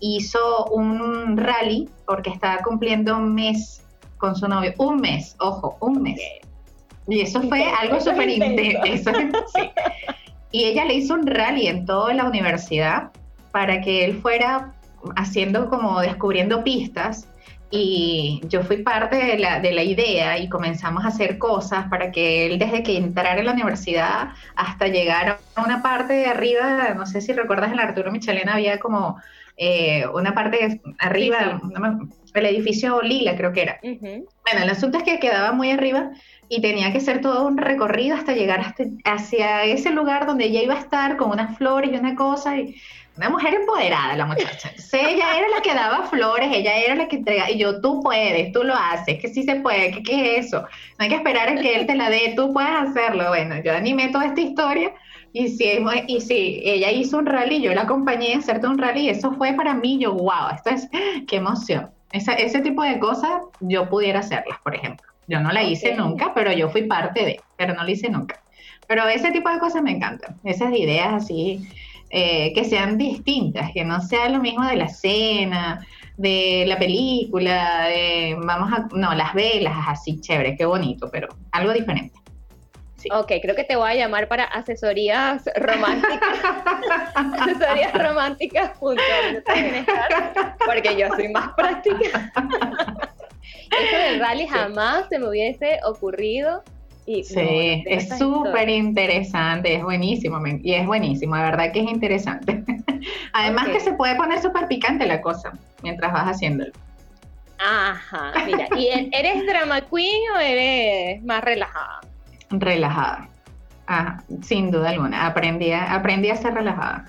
hizo 0.01 0.65
un 0.65 1.37
rally 1.37 1.87
porque 2.05 2.31
estaba 2.31 2.57
cumpliendo 2.63 3.15
un 3.15 3.33
mes 3.33 3.83
con 4.17 4.35
su 4.35 4.47
novio, 4.47 4.73
un 4.77 4.97
mes, 4.97 5.35
ojo, 5.39 5.77
un 5.79 6.01
mes. 6.01 6.19
Y 7.07 7.21
eso 7.21 7.41
fue 7.43 7.63
algo 7.63 7.99
súper 8.01 8.29
intenso. 8.29 9.11
Y 10.51 10.65
ella 10.65 10.83
le 10.83 10.95
hizo 10.95 11.13
un 11.13 11.25
rally 11.25 11.67
en 11.67 11.85
toda 11.85 12.13
la 12.13 12.25
universidad 12.25 13.11
para 13.51 13.79
que 13.79 14.03
él 14.03 14.19
fuera 14.21 14.73
haciendo 15.15 15.69
como 15.69 16.01
descubriendo 16.01 16.63
pistas 16.63 17.27
y 17.71 18.41
yo 18.49 18.63
fui 18.63 18.83
parte 18.83 19.15
de 19.15 19.39
la, 19.39 19.61
de 19.61 19.71
la, 19.71 19.81
idea 19.81 20.37
y 20.37 20.49
comenzamos 20.49 21.05
a 21.05 21.07
hacer 21.07 21.37
cosas 21.37 21.87
para 21.87 22.11
que 22.11 22.45
él 22.45 22.59
desde 22.59 22.83
que 22.83 22.97
entrara 22.97 23.39
en 23.39 23.45
la 23.45 23.53
universidad 23.53 24.29
hasta 24.55 24.87
llegar 24.87 25.39
a 25.55 25.63
una 25.63 25.81
parte 25.81 26.13
de 26.13 26.25
arriba, 26.25 26.93
no 26.95 27.05
sé 27.05 27.21
si 27.21 27.31
recuerdas 27.31 27.71
en 27.71 27.79
Arturo 27.79 28.11
Michelena 28.11 28.55
había 28.55 28.77
como 28.79 29.17
eh, 29.57 30.05
una 30.13 30.33
parte 30.33 30.81
arriba, 30.99 31.61
el 32.33 32.45
edificio 32.45 33.01
Lila 33.01 33.35
creo 33.35 33.53
que 33.53 33.61
era. 33.61 33.79
Bueno, 33.81 34.63
el 34.63 34.69
asunto 34.69 34.97
es 34.97 35.03
que 35.03 35.19
quedaba 35.19 35.51
muy 35.51 35.71
arriba 35.71 36.11
y 36.49 36.61
tenía 36.61 36.91
que 36.91 36.99
ser 36.99 37.21
todo 37.21 37.47
un 37.47 37.57
recorrido 37.57 38.15
hasta 38.15 38.33
llegar 38.33 38.59
hasta, 38.59 38.83
hacia 39.05 39.63
ese 39.63 39.91
lugar 39.91 40.25
donde 40.25 40.45
ella 40.45 40.61
iba 40.61 40.73
a 40.73 40.79
estar 40.79 41.15
con 41.15 41.31
unas 41.31 41.57
flores 41.57 41.91
y 41.93 41.95
una 41.95 42.15
cosa. 42.15 42.57
Y, 42.57 42.75
una 43.17 43.29
mujer 43.29 43.53
empoderada, 43.53 44.15
la 44.15 44.25
muchacha. 44.25 44.71
ella 44.93 45.37
era 45.37 45.47
la 45.49 45.61
que 45.61 45.73
daba 45.73 46.07
flores, 46.07 46.49
ella 46.51 46.77
era 46.77 46.95
la 46.95 47.07
que 47.07 47.17
entregaba. 47.17 47.51
Y 47.51 47.57
yo, 47.57 47.81
tú 47.81 48.01
puedes, 48.01 48.51
tú 48.51 48.63
lo 48.63 48.73
haces, 48.73 49.19
que 49.19 49.27
sí 49.27 49.43
se 49.43 49.57
puede, 49.57 49.91
que 49.91 50.03
qué 50.03 50.37
es 50.37 50.47
eso. 50.47 50.61
No 50.61 50.67
hay 50.99 51.09
que 51.09 51.15
esperar 51.15 51.49
a 51.49 51.55
que 51.55 51.75
él 51.75 51.85
te 51.85 51.95
la 51.95 52.09
dé, 52.09 52.33
tú 52.35 52.53
puedes 52.53 52.71
hacerlo. 52.71 53.27
Bueno, 53.27 53.61
yo 53.63 53.73
animé 53.73 54.09
toda 54.09 54.25
esta 54.25 54.41
historia 54.41 54.93
y 55.33 55.47
sí, 55.49 55.79
y 56.07 56.21
sí, 56.21 56.61
ella 56.63 56.91
hizo 56.91 57.17
un 57.17 57.25
rally, 57.25 57.61
yo 57.61 57.73
la 57.73 57.83
acompañé 57.83 58.33
a 58.33 58.39
hacerte 58.39 58.67
un 58.67 58.77
rally, 58.77 59.09
eso 59.09 59.31
fue 59.33 59.53
para 59.53 59.73
mí, 59.73 59.97
yo, 59.99 60.13
wow, 60.13 60.49
esto 60.53 60.71
es, 60.71 60.89
qué 61.27 61.37
emoción. 61.37 61.89
ese 62.11 62.59
tipo 62.61 62.83
de 62.83 62.99
cosas 62.99 63.41
yo 63.61 63.89
pudiera 63.89 64.19
hacerlas, 64.19 64.57
por 64.63 64.75
ejemplo. 64.75 65.07
Yo 65.27 65.39
no 65.39 65.51
la 65.51 65.63
hice 65.63 65.95
nunca, 65.95 66.33
pero 66.33 66.51
yo 66.51 66.69
fui 66.69 66.83
parte 66.83 67.23
de, 67.23 67.41
pero 67.55 67.73
no 67.73 67.83
la 67.83 67.91
hice 67.91 68.09
nunca. 68.09 68.41
Pero 68.87 69.07
ese 69.07 69.31
tipo 69.31 69.49
de 69.49 69.59
cosas 69.59 69.81
me 69.81 69.91
encantan, 69.91 70.37
esas 70.43 70.73
ideas 70.73 71.13
así, 71.13 71.65
eh, 72.13 72.51
que 72.53 72.65
sean 72.65 72.97
distintas, 72.97 73.71
que 73.71 73.85
no 73.85 74.01
sea 74.01 74.27
lo 74.27 74.39
mismo 74.39 74.65
de 74.65 74.75
la 74.75 74.89
cena, 74.89 75.85
de 76.17 76.65
la 76.67 76.77
película, 76.77 77.85
de 77.87 78.35
vamos 78.37 78.71
a, 78.71 78.87
no, 78.93 79.13
las 79.13 79.33
velas, 79.33 79.73
así 79.87 80.19
chévere, 80.19 80.57
qué 80.57 80.65
bonito, 80.65 81.09
pero 81.11 81.29
algo 81.51 81.73
diferente. 81.73 82.19
Ok, 83.13 83.31
creo 83.41 83.55
que 83.55 83.63
te 83.63 83.75
voy 83.75 83.91
a 83.91 83.95
llamar 83.95 84.27
para 84.27 84.43
asesorías 84.43 85.43
románticas. 85.55 86.37
asesorías 87.15 87.93
románticas 87.93 88.71
porque 88.77 90.95
yo 90.97 91.07
soy 91.15 91.29
más 91.29 91.53
práctica. 91.53 92.31
Eso 93.71 93.97
del 93.97 94.19
rally 94.19 94.47
jamás 94.47 95.05
se 95.09 95.17
me 95.17 95.29
hubiese 95.29 95.79
ocurrido. 95.85 96.61
Y 97.05 97.23
sí, 97.23 97.83
es 97.87 98.17
súper 98.17 98.69
interesante, 98.69 99.75
es 99.75 99.83
buenísimo, 99.83 100.39
y 100.61 100.73
es 100.73 100.85
buenísimo, 100.85 101.35
de 101.35 101.41
verdad 101.41 101.71
que 101.71 101.79
es 101.79 101.89
interesante. 101.89 102.63
Además 103.33 103.69
que 103.69 103.79
se 103.79 103.93
puede 103.93 104.15
poner 104.15 104.39
súper 104.39 104.67
picante 104.67 105.05
la 105.05 105.21
cosa 105.21 105.51
mientras 105.81 106.13
vas 106.13 106.27
haciéndolo. 106.27 106.71
Ajá, 107.57 108.33
mira, 108.45 108.67
¿y 108.77 108.87
e-, 108.87 109.09
eres 109.13 109.45
drama 109.45 109.81
queen 109.81 110.21
o 110.35 110.39
eres 110.39 111.23
más 111.23 111.43
relajada? 111.43 112.01
relajada. 112.51 113.29
sin 114.41 114.71
duda 114.71 114.89
alguna. 114.89 115.25
Aprendí 115.27 115.71
a, 115.71 115.93
aprendí 115.93 116.29
a 116.29 116.35
ser 116.35 116.53
relajada. 116.53 117.05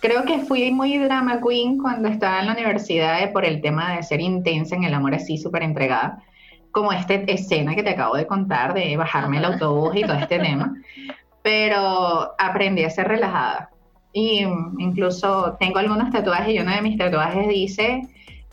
Creo 0.00 0.24
que 0.24 0.40
fui 0.40 0.70
muy 0.70 0.98
drama 0.98 1.40
queen 1.40 1.78
cuando 1.78 2.08
estaba 2.08 2.40
en 2.40 2.46
la 2.46 2.52
universidad 2.52 3.32
por 3.32 3.44
el 3.44 3.60
tema 3.60 3.96
de 3.96 4.02
ser 4.02 4.20
intensa 4.20 4.76
en 4.76 4.84
el 4.84 4.94
amor 4.94 5.14
así, 5.14 5.38
súper 5.38 5.62
entregada. 5.62 6.22
Como 6.76 6.92
esta 6.92 7.14
escena 7.14 7.74
que 7.74 7.82
te 7.82 7.88
acabo 7.88 8.16
de 8.16 8.26
contar 8.26 8.74
de 8.74 8.98
bajarme 8.98 9.38
el 9.38 9.46
autobús 9.46 9.96
y 9.96 10.02
todo 10.02 10.18
este 10.18 10.38
tema. 10.38 10.74
Pero 11.42 12.34
aprendí 12.36 12.84
a 12.84 12.90
ser 12.90 13.08
relajada. 13.08 13.70
Y 14.12 14.42
incluso 14.76 15.56
tengo 15.58 15.78
algunos 15.78 16.10
tatuajes 16.10 16.54
y 16.54 16.58
uno 16.58 16.74
de 16.74 16.82
mis 16.82 16.98
tatuajes 16.98 17.48
dice 17.48 18.02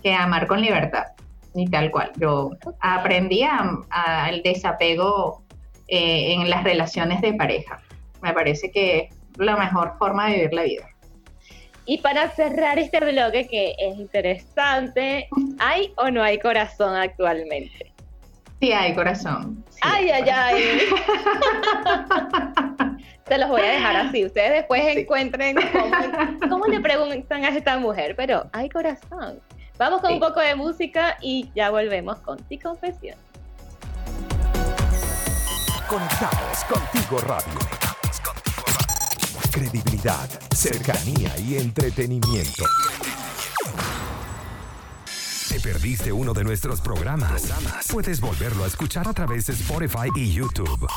que 0.01 0.13
amar 0.13 0.47
con 0.47 0.62
libertad. 0.62 1.07
Y 1.53 1.67
tal 1.67 1.91
cual. 1.91 2.13
Yo 2.15 2.51
aprendí 2.79 3.43
al 3.43 4.41
desapego 4.41 5.43
eh, 5.89 6.36
en 6.36 6.49
las 6.49 6.63
relaciones 6.63 7.19
de 7.19 7.33
pareja. 7.33 7.81
Me 8.21 8.31
parece 8.31 8.71
que 8.71 8.99
es 8.99 9.15
la 9.36 9.57
mejor 9.57 9.97
forma 9.99 10.27
de 10.27 10.36
vivir 10.36 10.53
la 10.53 10.63
vida. 10.63 10.88
Y 11.86 11.97
para 11.97 12.29
cerrar 12.29 12.79
este 12.79 13.01
bloque 13.01 13.49
que 13.49 13.75
es 13.77 13.97
interesante, 13.97 15.27
¿hay 15.59 15.91
o 15.97 16.09
no 16.09 16.23
hay 16.23 16.39
corazón 16.39 16.95
actualmente? 16.95 17.92
Sí, 18.63 18.71
hay 18.71 18.95
corazón. 18.95 19.65
ay, 19.82 20.10
ay, 20.10 20.30
ay. 20.30 20.80
Se 23.28 23.38
los 23.38 23.49
voy 23.49 23.60
a 23.60 23.71
dejar 23.71 23.97
así. 23.97 24.23
Ustedes 24.23 24.54
después 24.54 24.82
encuentren 24.95 25.58
cómo, 26.49 26.67
le 26.67 26.80
preguntan 26.80 27.43
a 27.43 27.49
esta 27.49 27.78
mujer, 27.78 28.15
pero 28.15 28.49
hay 28.54 28.69
corazón. 28.69 29.41
Vamos 29.78 29.99
con 29.99 30.13
un 30.13 30.21
poco 30.21 30.39
de 30.39 30.56
música 30.56 31.17
y 31.19 31.52
ya 31.54 31.71
volvemos 31.71 32.19
con 32.19 32.38
ti 32.38 32.58
confesión. 32.58 33.17
Conectados 35.89 36.63
contigo 36.63 37.19
radio. 37.19 37.60
Credibilidad, 39.52 40.30
cercanía 40.56 41.38
y 41.38 41.58
entretenimiento. 41.58 42.63
¿Te 45.54 45.60
perdiste 45.60 46.12
uno 46.12 46.34
de 46.34 46.44
nuestros 46.44 46.82
programas? 46.82 47.54
Puedes 47.92 48.20
volverlo 48.20 48.63
a 48.63 48.68
escuchar 48.68 49.08
a 49.08 49.13
través 49.13 49.46
de 49.46 49.54
Spotify 49.54 50.10
y 50.16 50.34
YouTube. 50.34 50.88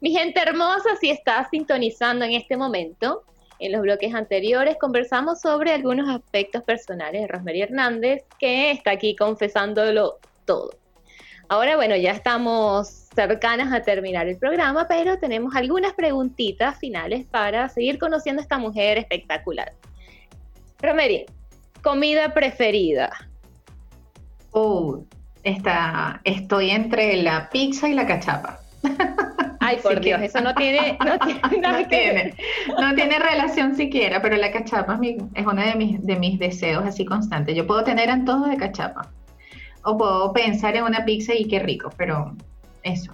Mi 0.00 0.10
gente 0.10 0.40
hermosa, 0.40 0.96
si 0.98 1.10
estás 1.10 1.48
sintonizando 1.50 2.24
en 2.24 2.32
este 2.32 2.56
momento, 2.56 3.24
en 3.58 3.72
los 3.72 3.82
bloques 3.82 4.14
anteriores 4.14 4.78
conversamos 4.80 5.42
sobre 5.42 5.72
algunos 5.72 6.08
aspectos 6.08 6.62
personales 6.62 7.20
de 7.20 7.28
Rosemary 7.28 7.60
Hernández, 7.60 8.24
que 8.38 8.70
está 8.70 8.92
aquí 8.92 9.14
confesándolo 9.14 10.18
todo. 10.46 10.70
Ahora, 11.50 11.76
bueno, 11.76 11.94
ya 11.94 12.12
estamos 12.12 12.88
cercanas 13.14 13.70
a 13.70 13.82
terminar 13.82 14.26
el 14.28 14.38
programa, 14.38 14.88
pero 14.88 15.18
tenemos 15.18 15.54
algunas 15.54 15.92
preguntitas 15.92 16.78
finales 16.78 17.26
para 17.26 17.68
seguir 17.68 17.98
conociendo 17.98 18.40
a 18.40 18.44
esta 18.44 18.56
mujer 18.56 18.96
espectacular. 18.96 19.74
Romery, 20.80 21.26
comida 21.82 22.32
preferida. 22.32 23.10
Oh, 24.52 25.04
está, 25.42 26.20
estoy 26.22 26.70
entre 26.70 27.20
la 27.22 27.50
pizza 27.50 27.88
y 27.88 27.94
la 27.94 28.06
cachapa. 28.06 28.60
Ay, 29.60 29.78
por 29.82 30.00
Dios, 30.00 30.22
eso 30.22 30.40
no 30.40 30.54
tiene, 30.54 30.96
no 31.04 31.18
tiene 31.26 31.58
nada 31.60 31.80
no 31.80 31.88
tiene, 31.88 32.34
no 32.80 32.94
tiene 32.94 33.18
relación 33.18 33.74
siquiera, 33.74 34.22
pero 34.22 34.36
la 34.36 34.52
cachapa 34.52 34.94
es, 34.94 34.98
mi, 35.00 35.16
es 35.34 35.46
uno 35.46 35.60
de 35.60 35.74
mis, 35.74 36.06
de 36.06 36.14
mis 36.14 36.38
deseos 36.38 36.84
así 36.86 37.04
constantes. 37.04 37.56
Yo 37.56 37.66
puedo 37.66 37.82
tener 37.82 38.08
antojos 38.08 38.48
de 38.48 38.56
cachapa 38.56 39.10
o 39.82 39.98
puedo 39.98 40.32
pensar 40.32 40.76
en 40.76 40.84
una 40.84 41.04
pizza 41.04 41.34
y 41.34 41.46
qué 41.46 41.58
rico, 41.58 41.90
pero 41.96 42.36
eso. 42.84 43.12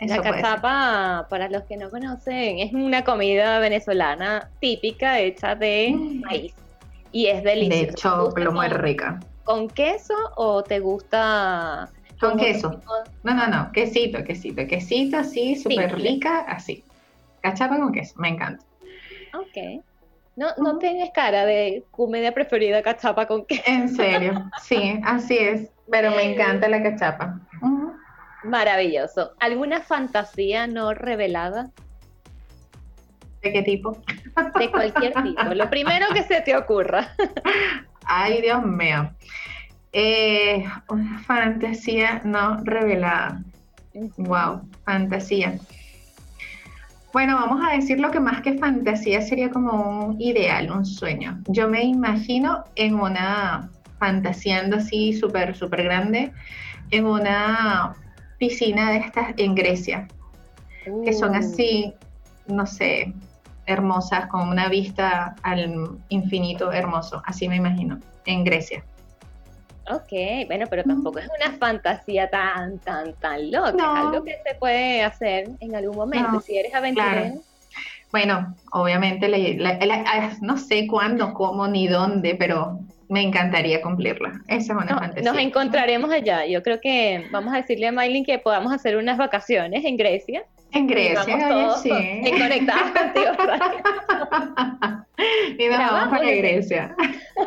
la 0.00 0.22
cachapa, 0.22 1.26
para 1.28 1.50
los 1.50 1.64
que 1.64 1.76
no 1.76 1.90
conocen, 1.90 2.60
es 2.60 2.72
una 2.72 3.04
comida 3.04 3.58
venezolana 3.58 4.48
típica 4.58 5.20
hecha 5.20 5.54
de 5.54 5.92
mm. 5.94 6.20
maíz 6.22 6.54
y 7.14 7.28
es 7.28 7.44
deliciosa. 7.44 7.80
De 7.80 7.90
hecho, 7.90 8.52
muy 8.52 8.68
rica. 8.68 9.20
¿Con 9.44 9.68
queso 9.68 10.14
o 10.34 10.64
te 10.64 10.80
gusta 10.80 11.88
con 12.20 12.38
queso. 12.38 12.80
No, 13.22 13.34
no, 13.34 13.46
no, 13.46 13.72
quesito, 13.72 14.24
quesito, 14.24 14.66
quesito 14.66 15.18
así, 15.18 15.56
súper 15.56 15.94
rica, 15.94 16.40
así. 16.40 16.82
Cachapa 17.40 17.78
con 17.78 17.92
queso, 17.92 18.14
me 18.18 18.28
encanta. 18.28 18.64
Ok. 19.34 19.82
No, 20.36 20.48
no 20.58 20.78
tienes 20.78 21.10
cara 21.14 21.44
de 21.44 21.84
comedia 21.90 22.32
preferida 22.32 22.82
cachapa 22.82 23.26
con 23.26 23.44
queso. 23.44 23.62
En 23.66 23.88
serio, 23.88 24.50
sí, 24.62 25.00
así 25.04 25.38
es. 25.38 25.70
Pero 25.90 26.10
me 26.10 26.32
encanta 26.32 26.68
la 26.68 26.82
cachapa. 26.82 27.40
Maravilloso. 28.42 29.32
¿Alguna 29.38 29.80
fantasía 29.80 30.66
no 30.66 30.94
revelada? 30.94 31.70
¿De 33.44 33.52
qué 33.52 33.62
tipo? 33.62 33.98
De 34.58 34.70
cualquier 34.70 35.12
tipo. 35.22 35.54
Lo 35.54 35.68
primero 35.68 36.06
que 36.14 36.22
se 36.22 36.40
te 36.40 36.56
ocurra. 36.56 37.14
Ay, 38.06 38.40
Dios 38.40 38.64
mío. 38.64 39.10
Eh, 39.92 40.64
una 40.88 41.18
fantasía 41.20 42.22
no 42.24 42.64
revelada. 42.64 43.42
Wow, 44.16 44.62
fantasía. 44.84 45.58
Bueno, 47.12 47.36
vamos 47.36 47.60
a 47.64 47.76
decir 47.76 48.00
lo 48.00 48.10
que 48.10 48.18
más 48.18 48.40
que 48.40 48.58
fantasía 48.58 49.20
sería 49.20 49.50
como 49.50 50.06
un 50.06 50.20
ideal, 50.20 50.70
un 50.70 50.86
sueño. 50.86 51.38
Yo 51.46 51.68
me 51.68 51.84
imagino 51.84 52.64
en 52.76 52.94
una, 52.94 53.70
fantaseando 53.98 54.78
así 54.78 55.12
súper, 55.12 55.54
súper 55.54 55.84
grande, 55.84 56.32
en 56.90 57.04
una 57.04 57.94
piscina 58.38 58.90
de 58.90 58.98
estas 58.98 59.34
en 59.36 59.54
Grecia, 59.54 60.08
que 61.04 61.12
son 61.12 61.32
uh. 61.32 61.38
así, 61.38 61.94
no 62.48 62.66
sé, 62.66 63.14
hermosas, 63.66 64.26
con 64.26 64.48
una 64.48 64.68
vista 64.68 65.34
al 65.42 65.98
infinito 66.08 66.72
hermoso, 66.72 67.22
así 67.26 67.48
me 67.48 67.56
imagino, 67.56 67.98
en 68.26 68.44
Grecia. 68.44 68.84
Ok, 69.90 70.46
bueno, 70.46 70.66
pero 70.70 70.82
tampoco 70.82 71.18
es 71.18 71.28
una 71.38 71.56
fantasía 71.58 72.30
tan, 72.30 72.78
tan, 72.78 73.12
tan 73.14 73.50
loca. 73.50 73.76
Es 73.76 73.82
algo 73.82 74.24
que 74.24 74.38
se 74.46 74.54
puede 74.54 75.02
hacer 75.02 75.50
en 75.60 75.74
algún 75.74 75.96
momento. 75.96 76.40
si 76.40 76.56
eres 76.56 76.74
aventurero. 76.74 77.34
Bueno, 78.10 78.54
obviamente, 78.70 79.26
ah, 80.06 80.30
no 80.40 80.56
sé 80.56 80.86
cuándo, 80.86 81.34
cómo, 81.34 81.66
ni 81.66 81.88
dónde, 81.88 82.34
pero 82.36 82.78
me 83.08 83.22
encantaría 83.22 83.82
cumplirla. 83.82 84.40
Esa 84.48 84.72
es 84.72 84.78
una 84.78 84.98
fantasía. 84.98 85.32
Nos 85.32 85.40
encontraremos 85.40 86.10
allá. 86.10 86.46
Yo 86.46 86.62
creo 86.62 86.80
que 86.80 87.26
vamos 87.30 87.52
a 87.52 87.56
decirle 87.56 87.88
a 87.88 87.92
Maylin 87.92 88.24
que 88.24 88.38
podamos 88.38 88.72
hacer 88.72 88.96
unas 88.96 89.18
vacaciones 89.18 89.84
en 89.84 89.96
Grecia. 89.96 90.44
En 90.74 90.86
Grecia, 90.88 91.36
oye, 91.54 91.68
sí. 91.82 91.90
En 91.90 92.38
conectadas 92.38 92.90
contigo. 92.90 93.30
y 95.58 95.68
nos 95.68 95.78
vamos 95.78 96.08
para 96.18 96.30
Grecia. 96.32 96.96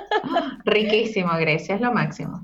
Riquísimo 0.65 1.33
Grecia, 1.37 1.75
es 1.75 1.81
lo 1.81 1.91
máximo. 1.91 2.41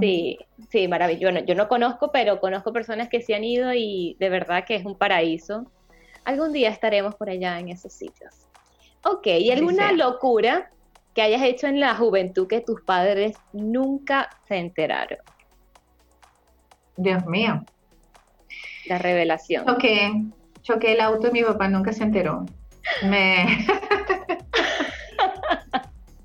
Sí, 0.00 0.38
sí, 0.70 0.86
maravilloso. 0.86 1.44
yo 1.44 1.56
no 1.56 1.66
conozco, 1.66 2.12
pero 2.12 2.40
conozco 2.40 2.72
personas 2.72 3.08
que 3.08 3.20
sí 3.20 3.32
han 3.34 3.42
ido 3.42 3.74
y 3.74 4.16
de 4.20 4.28
verdad 4.30 4.64
que 4.64 4.76
es 4.76 4.84
un 4.84 4.96
paraíso. 4.96 5.66
Algún 6.24 6.52
día 6.52 6.70
estaremos 6.70 7.16
por 7.16 7.28
allá 7.28 7.58
en 7.58 7.68
esos 7.70 7.92
sitios. 7.92 8.46
Ok, 9.04 9.26
¿y 9.26 9.50
alguna 9.50 9.90
locura 9.90 10.70
que 11.14 11.22
hayas 11.22 11.42
hecho 11.42 11.66
en 11.66 11.80
la 11.80 11.96
juventud 11.96 12.46
que 12.46 12.60
tus 12.60 12.80
padres 12.82 13.36
nunca 13.52 14.30
se 14.46 14.56
enteraron? 14.56 15.18
Dios 16.96 17.26
mío. 17.26 17.64
La 18.86 18.98
revelación. 18.98 19.64
Choqué, 19.66 20.12
choqué 20.62 20.92
el 20.92 21.00
auto 21.00 21.28
y 21.28 21.32
mi 21.32 21.42
papá 21.42 21.68
nunca 21.68 21.92
se 21.92 22.02
enteró. 22.02 22.46
Me... 23.04 23.66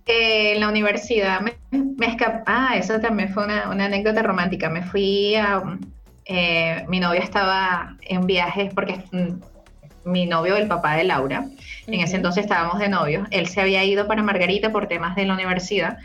en 0.07 0.59
la 0.59 0.69
universidad 0.69 1.41
me, 1.41 1.55
me 1.71 2.07
escapé. 2.07 2.43
Ah, 2.45 2.75
eso 2.75 2.99
también 2.99 3.29
fue 3.29 3.45
una, 3.45 3.63
anécdota 3.63 4.21
romántica. 4.21 4.69
Me 4.69 4.83
fui 4.83 5.35
a. 5.35 5.77
Eh, 6.25 6.83
mi 6.89 6.99
novia 6.99 7.21
estaba 7.21 7.95
en 8.01 8.25
viajes 8.25 8.73
porque 8.73 9.01
mm, 9.11 10.09
mi 10.09 10.25
novio, 10.25 10.57
el 10.57 10.67
papá 10.67 10.95
de 10.95 11.05
Laura, 11.05 11.45
en 11.85 11.99
ese 12.01 12.17
entonces 12.17 12.43
estábamos 12.43 12.79
de 12.79 12.89
novios. 12.89 13.27
Él 13.31 13.47
se 13.47 13.61
había 13.61 13.83
ido 13.83 14.07
para 14.07 14.23
Margarita 14.23 14.71
por 14.71 14.87
temas 14.87 15.15
de 15.15 15.25
la 15.25 15.33
universidad 15.33 15.97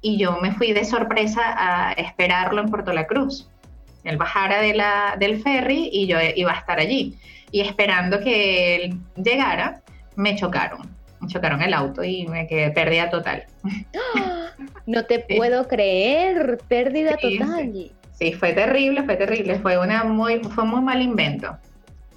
y 0.00 0.16
yo 0.18 0.38
me 0.40 0.52
fui 0.52 0.72
de 0.72 0.84
sorpresa 0.84 1.42
a 1.44 1.92
esperarlo 1.92 2.60
en 2.60 2.70
Puerto 2.70 2.92
La 2.92 3.06
Cruz. 3.06 3.48
Él 4.04 4.16
bajara 4.16 4.60
de 4.60 4.74
la, 4.74 5.16
del 5.18 5.42
ferry 5.42 5.90
y 5.92 6.06
yo 6.06 6.18
iba 6.36 6.52
a 6.52 6.58
estar 6.58 6.78
allí. 6.78 7.16
Y 7.50 7.60
esperando 7.60 8.20
que 8.20 8.76
él 8.76 8.98
llegara, 9.16 9.82
me 10.16 10.36
chocaron. 10.36 10.88
Me 11.20 11.28
chocaron 11.28 11.62
el 11.62 11.74
auto 11.74 12.04
y 12.04 12.26
me 12.26 12.46
quedé 12.46 12.70
pérdida 12.70 13.10
total. 13.10 13.44
No 14.86 15.04
te 15.04 15.18
puedo 15.18 15.68
creer, 15.68 16.58
pérdida 16.66 17.14
total. 17.18 17.90
Sí. 18.18 18.32
fue 18.32 18.54
terrible, 18.54 19.02
fue 19.02 19.16
terrible. 19.16 19.58
Fue, 19.58 19.76
una 19.76 20.02
muy, 20.02 20.38
fue 20.38 20.64
muy 20.64 20.80
mal 20.80 21.02
invento. 21.02 21.58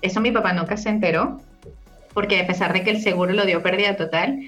Eso 0.01 0.21
mi 0.21 0.31
papá 0.31 0.53
nunca 0.53 0.77
se 0.77 0.87
enteró, 0.87 1.37
porque 2.13 2.39
a 2.39 2.47
pesar 2.47 2.71
de 2.71 2.81
que 2.81 2.91
el 2.91 3.01
seguro 3.01 3.33
lo 3.33 3.45
dio 3.45 3.61
pérdida 3.61 3.97
total, 3.97 4.39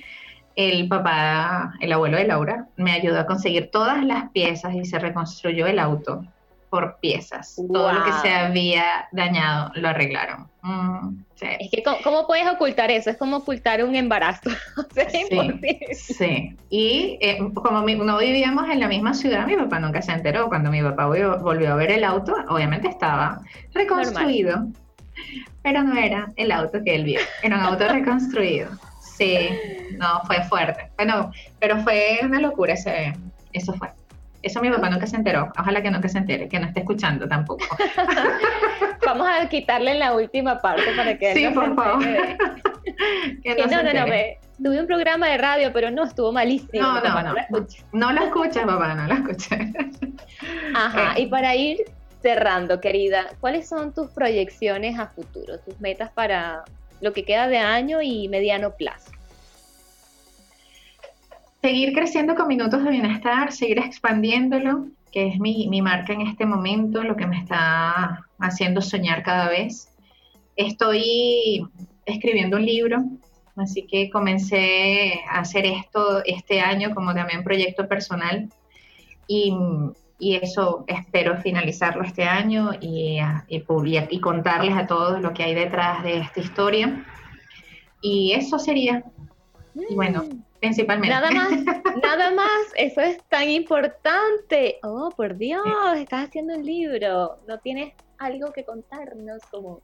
el 0.56 0.88
papá, 0.88 1.74
el 1.82 1.92
abuelo 1.92 2.18
de 2.18 2.26
Laura, 2.26 2.68
me 2.78 2.94
ayudó 2.94 3.20
a 3.20 3.26
conseguir 3.26 3.70
todas 3.72 4.04
las 4.06 4.30
piezas 4.32 4.74
y 4.74 4.86
se 4.86 5.00
reconstruyó 5.00 5.68
el 5.68 5.78
auto 5.78 6.26
por 6.74 6.98
piezas. 7.00 7.56
Todo 7.72 7.94
lo 7.94 8.04
que 8.04 8.12
se 8.14 8.32
había 8.32 9.08
dañado 9.12 9.72
lo 9.76 9.90
arreglaron. 9.90 10.50
Mm, 10.64 11.20
es 11.40 11.70
que, 11.70 11.84
¿cómo, 11.84 12.26
puedes 12.26 12.48
ocultar 12.48 12.90
eso? 12.90 13.12
Es 13.12 13.18
como 13.18 13.38
ocultar 13.38 13.84
un 13.84 13.94
embarazo. 13.94 14.50
sí, 15.94 16.58
Y 16.72 17.20
eh, 17.22 17.38
como 17.54 17.82
no 17.82 18.18
vivíamos 18.18 18.68
en 18.72 18.80
la 18.80 18.88
misma 18.88 19.14
ciudad, 19.14 19.46
mi 19.46 19.56
papá 19.56 19.78
nunca 19.78 20.02
se 20.02 20.14
enteró. 20.14 20.48
Cuando 20.48 20.72
mi 20.72 20.82
papá 20.82 21.06
volvió, 21.06 21.72
a 21.72 21.76
ver 21.76 21.92
el 21.92 22.04
auto, 22.04 22.36
obviamente 22.50 22.88
estaba 22.88 23.40
reconstruido. 23.76 24.66
Pero 25.62 25.84
no 25.84 25.96
era 25.96 26.34
el 26.38 26.52
auto 26.52 26.80
que 26.84 26.96
él 26.96 27.04
vio, 27.04 27.20
era 27.44 27.56
un 27.60 27.66
auto 27.66 27.88
reconstruido. 27.88 28.72
Sí, 29.00 29.48
no, 30.00 30.24
fue 30.26 30.44
fuerte. 30.46 30.90
Bueno, 30.98 31.32
pero 31.60 31.78
fue 31.84 32.20
una 32.24 32.40
locura 32.40 32.74
ese, 32.74 33.14
eso 33.52 33.74
fue. 33.74 33.90
Eso 34.44 34.62
mi 34.62 34.70
papá 34.70 34.90
nunca 34.90 35.08
se 35.08 35.16
enteró. 35.16 35.52
Ojalá 35.58 35.82
que 35.82 35.90
nunca 35.90 36.10
se 36.10 36.18
entere, 36.18 36.50
que 36.50 36.60
no 36.60 36.68
esté 36.68 36.82
escuchando 36.82 37.28
tampoco. 37.28 37.66
Vamos 39.06 39.28
a 39.28 39.48
quitarle 39.48 39.96
la 39.96 40.14
última 40.14 40.60
parte 40.60 40.84
para 40.98 41.18
que 41.18 41.34
Sí, 41.34 41.48
por 41.48 41.74
favor. 41.76 42.06
no, 42.06 43.68
no, 43.68 43.84
no, 43.84 43.94
no, 43.94 44.14
tuve 44.62 44.80
un 44.82 44.88
programa 44.88 45.28
de 45.30 45.38
radio, 45.38 45.72
pero 45.74 45.92
no, 45.92 46.04
estuvo 46.04 46.32
malísimo. 46.34 46.82
No, 46.82 47.02
no, 47.02 47.24
no. 47.24 47.34
No, 47.50 47.68
no 47.94 48.12
lo 48.12 48.26
escuchas, 48.26 48.66
papá, 48.66 48.94
no 48.94 49.08
lo 49.08 49.14
escuchas. 49.14 49.60
Ajá, 50.76 51.14
eh. 51.16 51.22
y 51.22 51.26
para 51.28 51.56
ir 51.56 51.78
cerrando, 52.22 52.82
querida, 52.82 53.28
¿cuáles 53.40 53.68
son 53.68 53.94
tus 53.94 54.10
proyecciones 54.12 55.00
a 55.00 55.08
futuro, 55.08 55.58
tus 55.60 55.80
metas 55.80 56.12
para 56.12 56.64
lo 57.02 57.14
que 57.14 57.24
queda 57.24 57.48
de 57.48 57.58
año 57.58 58.02
y 58.02 58.28
mediano 58.28 58.72
plazo? 58.72 59.12
Seguir 61.64 61.94
creciendo 61.94 62.36
con 62.36 62.50
minutos 62.50 62.84
de 62.84 62.90
bienestar, 62.90 63.54
seguir 63.54 63.80
expandiéndolo, 63.80 64.88
que 65.14 65.28
es 65.28 65.40
mi, 65.40 65.82
marca 65.82 66.12
en 66.12 66.20
este 66.20 66.46
momento, 66.46 67.04
lo 67.04 67.16
que 67.16 67.26
me 67.26 67.40
está 67.40 68.26
haciendo 68.38 68.82
soñar 68.82 69.24
cada 69.24 69.48
vez. 69.48 69.90
Estoy 70.58 71.66
escribiendo 72.06 72.58
un 72.58 72.66
libro, 72.66 73.06
así 73.56 73.88
que 73.88 74.10
comencé 74.10 75.22
a 75.32 75.40
hacer 75.40 75.66
esto 75.66 76.22
este 76.26 76.60
año 76.60 76.94
como 76.94 77.14
también 77.14 77.46
proyecto 77.46 77.88
personal 77.88 78.50
y, 79.28 79.56
eso 80.20 80.86
espero 80.88 81.42
finalizarlo 81.42 82.02
este 82.04 82.24
año 82.24 82.72
y, 82.80 83.20
y, 83.50 83.64
y 84.10 84.20
contarles 84.22 84.74
a 84.78 84.88
todos 84.88 85.20
lo 85.20 85.34
que 85.34 85.44
hay 85.44 85.54
detrás 85.54 86.02
de 86.04 86.20
esta 86.20 86.40
historia. 86.40 87.06
Y 88.02 88.32
eso 88.32 88.58
sería 88.58 89.04
Y 89.76 89.96
bueno, 89.96 90.24
mm. 90.24 90.44
principalmente. 90.60 91.14
Nada 91.14 91.32
más, 91.32 91.52
nada 92.04 92.32
más, 92.32 92.62
eso 92.76 93.02
es 93.02 93.18
tan 93.30 93.50
importante. 93.50 94.80
Oh, 94.84 95.10
por 95.16 95.38
Dios, 95.38 95.66
estás 95.96 96.28
haciendo 96.28 96.56
un 96.56 96.66
libro, 96.66 97.40
no 97.48 97.60
tienes 97.60 97.94
algo 98.18 98.52
que 98.52 98.64
contarnos 98.64 99.42
como 99.52 99.82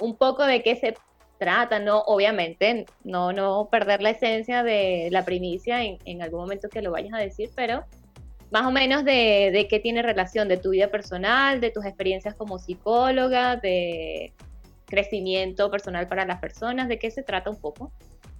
un 0.00 0.16
poco 0.16 0.44
de 0.44 0.62
qué 0.62 0.76
se 0.76 0.94
trata, 1.38 1.78
no, 1.78 2.00
obviamente, 2.06 2.86
no, 3.02 3.32
no 3.32 3.68
perder 3.70 4.02
la 4.02 4.10
esencia 4.10 4.62
de 4.62 5.08
la 5.10 5.24
primicia 5.24 5.82
en, 5.82 5.98
en 6.04 6.22
algún 6.22 6.40
momento 6.40 6.68
que 6.68 6.82
lo 6.82 6.92
vayas 6.92 7.12
a 7.14 7.18
decir, 7.18 7.50
pero 7.54 7.84
más 8.50 8.66
o 8.66 8.70
menos 8.70 9.04
de, 9.04 9.50
de, 9.52 9.66
qué 9.68 9.80
tiene 9.80 10.02
relación, 10.02 10.48
de 10.48 10.56
tu 10.56 10.70
vida 10.70 10.88
personal, 10.88 11.60
de 11.60 11.70
tus 11.70 11.84
experiencias 11.84 12.34
como 12.34 12.58
psicóloga, 12.58 13.56
de 13.56 14.32
crecimiento 14.86 15.70
personal 15.70 16.06
para 16.06 16.24
las 16.24 16.40
personas, 16.40 16.88
de 16.88 16.98
qué 16.98 17.10
se 17.10 17.22
trata 17.22 17.50
un 17.50 17.60
poco. 17.60 17.90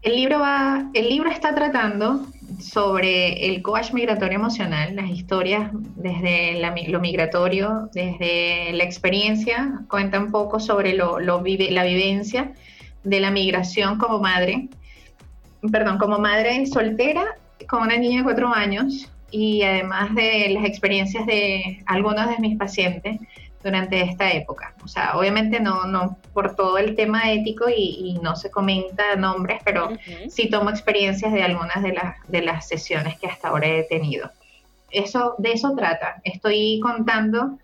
El 0.04 0.16
libro, 0.16 0.38
va, 0.38 0.90
el 0.92 1.08
libro 1.08 1.30
está 1.30 1.54
tratando 1.54 2.26
sobre 2.60 3.46
el 3.46 3.62
coach 3.62 3.92
migratorio 3.94 4.36
emocional, 4.36 4.94
las 4.94 5.08
historias 5.08 5.70
desde 5.96 6.60
lo 6.88 7.00
migratorio, 7.00 7.88
desde 7.94 8.74
la 8.74 8.84
experiencia, 8.84 9.80
cuenta 9.88 10.18
un 10.20 10.30
poco 10.30 10.60
sobre 10.60 10.94
la 10.94 11.84
vivencia 11.84 12.52
de 13.02 13.20
la 13.20 13.30
migración 13.30 13.96
como 13.96 14.18
madre, 14.18 14.68
perdón, 15.72 15.96
como 15.96 16.18
madre 16.18 16.66
soltera 16.66 17.24
con 17.66 17.82
una 17.82 17.96
niña 17.96 18.18
de 18.18 18.24
cuatro 18.24 18.54
años 18.54 19.10
y 19.30 19.62
además 19.62 20.14
de 20.14 20.50
las 20.50 20.66
experiencias 20.66 21.24
de 21.24 21.82
algunos 21.86 22.28
de 22.28 22.38
mis 22.40 22.58
pacientes 22.58 23.20
durante 23.64 24.02
esta 24.02 24.30
época. 24.30 24.74
O 24.84 24.88
sea, 24.88 25.16
obviamente 25.16 25.58
no, 25.58 25.86
no 25.86 26.18
por 26.34 26.54
todo 26.54 26.76
el 26.76 26.94
tema 26.94 27.32
ético 27.32 27.64
y, 27.74 28.18
no 28.22 28.36
se 28.36 28.50
comenta 28.50 29.16
nombres, 29.16 29.60
pero 29.64 29.88
sí 30.28 30.48
tomo 30.48 30.70
experiencias 30.70 31.32
de 31.32 31.42
algunas 31.42 31.82
de, 31.82 31.92
las 31.92 32.16
de 32.28 32.42
las 32.42 32.68
sesiones 32.68 33.18
que 33.18 33.26
hasta 33.26 33.48
ahora 33.48 33.66
he 33.66 33.84
tenido. 33.84 34.30
Eso, 34.90 35.34
de 35.38 35.52
eso 35.52 35.74
trata. 35.74 36.20
Estoy 36.22 36.78
contando 36.80 37.58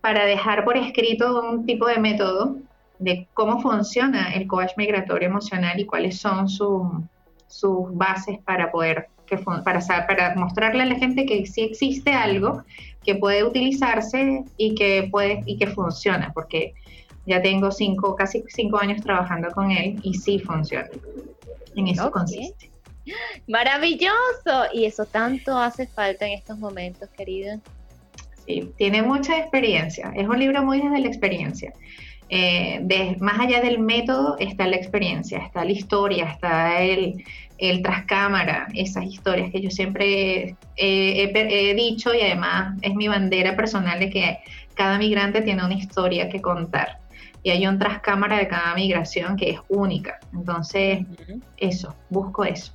para 0.00 0.24
dejar 0.26 0.64
por 0.64 0.76
escrito 0.76 1.40
un 1.40 1.64
tipo 1.64 1.86
de 1.86 1.98
método 1.98 2.56
de 2.98 3.28
cómo 3.32 3.62
funciona 3.62 4.34
el 4.34 4.46
coach 4.46 4.72
migratorio 4.76 5.28
emocional 5.28 5.78
y 5.78 5.86
cuáles 5.86 6.18
son 6.18 6.48
sus 6.48 7.96
bases 7.96 8.38
para 8.40 8.70
poder 8.70 9.08
que, 9.32 9.38
para, 9.38 9.80
para 10.06 10.34
mostrarle 10.34 10.82
a 10.82 10.86
la 10.86 10.96
gente 10.96 11.24
que 11.24 11.46
sí 11.46 11.62
existe 11.62 12.12
algo 12.12 12.62
que 13.02 13.14
puede 13.14 13.44
utilizarse 13.44 14.44
y 14.58 14.74
que 14.74 15.08
puede 15.10 15.42
y 15.46 15.56
que 15.56 15.66
funciona, 15.66 16.30
porque 16.34 16.74
ya 17.26 17.40
tengo 17.40 17.70
cinco, 17.70 18.14
casi 18.14 18.44
cinco 18.48 18.78
años 18.78 19.02
trabajando 19.02 19.50
con 19.50 19.70
él 19.70 19.98
y 20.02 20.14
sí 20.14 20.38
funciona. 20.38 20.88
En 21.74 21.88
eso 21.88 22.10
consiste. 22.10 22.70
Maravilloso. 23.48 24.66
Y 24.74 24.84
eso 24.84 25.06
tanto 25.06 25.56
hace 25.56 25.86
falta 25.86 26.26
en 26.26 26.32
estos 26.32 26.58
momentos, 26.58 27.08
querida. 27.16 27.58
Sí, 28.46 28.70
tiene 28.76 29.02
mucha 29.02 29.38
experiencia. 29.38 30.12
Es 30.14 30.28
un 30.28 30.38
libro 30.38 30.62
muy 30.62 30.80
desde 30.80 30.98
la 30.98 31.06
experiencia. 31.06 31.72
Eh, 32.34 32.78
de, 32.84 33.18
más 33.20 33.38
allá 33.38 33.60
del 33.60 33.78
método 33.78 34.38
está 34.38 34.66
la 34.66 34.76
experiencia, 34.76 35.36
está 35.36 35.66
la 35.66 35.72
historia, 35.72 36.24
está 36.24 36.80
el, 36.80 37.22
el 37.58 37.82
trascámara, 37.82 38.68
esas 38.72 39.04
historias 39.04 39.52
que 39.52 39.60
yo 39.60 39.68
siempre 39.68 40.56
he, 40.76 41.74
dicho 41.76 42.14
y 42.14 42.22
además 42.22 42.78
es 42.80 42.94
mi 42.94 43.06
bandera 43.06 43.54
personal 43.54 44.00
de 44.00 44.08
que 44.08 44.38
cada 44.72 44.96
migrante 44.96 45.42
tiene 45.42 45.62
una 45.62 45.74
historia 45.74 46.30
que 46.30 46.40
contar 46.40 47.00
y 47.42 47.50
hay 47.50 47.66
un 47.66 47.78
trascámara 47.78 48.38
de 48.38 48.48
cada 48.48 48.74
migración 48.76 49.36
que 49.36 49.50
es 49.50 49.60
única. 49.68 50.18
Entonces, 50.32 51.04
eso, 51.58 51.94
busco 52.08 52.46
eso. 52.46 52.72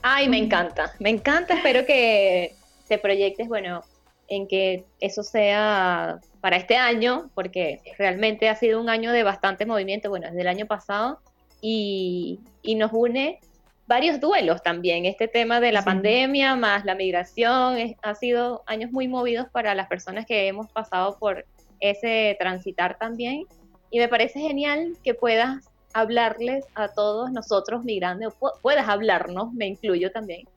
Ay, 0.00 0.26
me 0.30 0.38
encanta, 0.38 0.94
me 1.00 1.10
encanta, 1.10 1.52
espero 1.52 1.84
que 1.84 2.54
te 2.88 2.96
proyectes, 2.96 3.46
bueno, 3.46 3.82
en 4.30 4.46
que 4.46 4.84
eso 5.00 5.22
sea 5.22 6.20
para 6.40 6.56
este 6.56 6.76
año, 6.76 7.30
porque 7.34 7.80
realmente 7.98 8.48
ha 8.48 8.54
sido 8.54 8.80
un 8.80 8.88
año 8.88 9.12
de 9.12 9.24
bastante 9.24 9.66
movimiento, 9.66 10.08
bueno, 10.08 10.28
desde 10.28 10.40
el 10.40 10.48
año 10.48 10.66
pasado, 10.66 11.18
y, 11.60 12.38
nos 12.76 12.92
une 12.92 13.40
varios 13.86 14.20
duelos 14.20 14.62
también. 14.62 15.04
Este 15.04 15.26
tema 15.26 15.60
de 15.60 15.72
la 15.72 15.82
pandemia 15.82 16.54
más 16.54 16.84
la 16.84 16.94
migración 16.94 17.76
ha 18.02 18.14
sido 18.14 18.62
años 18.66 18.92
muy 18.92 19.08
movidos 19.08 19.48
para 19.50 19.74
las 19.74 19.88
personas 19.88 20.24
que 20.26 20.46
hemos 20.46 20.70
pasado 20.70 21.18
por 21.18 21.44
ese 21.80 22.36
transitar 22.38 22.96
también. 22.98 23.44
Y 23.90 23.98
me 23.98 24.06
parece 24.06 24.38
genial 24.38 24.96
que 25.02 25.14
puedas 25.14 25.68
hablarles 25.92 26.64
a 26.76 26.86
todos 26.86 27.32
nosotros 27.32 27.82
migrantes, 27.82 28.28
o 28.38 28.52
puedas 28.62 28.88
hablarnos, 28.88 29.52
me 29.52 29.66
incluyo 29.66 30.12
también, 30.12 30.48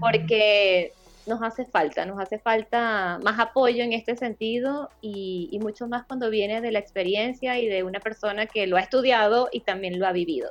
porque 0.00 0.92
nos 1.26 1.42
hace 1.42 1.64
falta, 1.64 2.04
nos 2.04 2.18
hace 2.20 2.38
falta 2.38 3.18
más 3.22 3.38
apoyo 3.38 3.82
en 3.84 3.92
este 3.92 4.16
sentido 4.16 4.90
y, 5.00 5.58
mucho 5.62 5.86
más 5.86 6.04
cuando 6.04 6.30
viene 6.30 6.60
de 6.60 6.72
la 6.72 6.78
experiencia 6.78 7.58
y 7.58 7.68
de 7.68 7.84
una 7.84 8.00
persona 8.00 8.46
que 8.46 8.66
lo 8.66 8.76
ha 8.76 8.80
estudiado 8.80 9.48
y 9.52 9.60
también 9.60 9.98
lo 9.98 10.06
ha 10.06 10.12
vivido. 10.12 10.50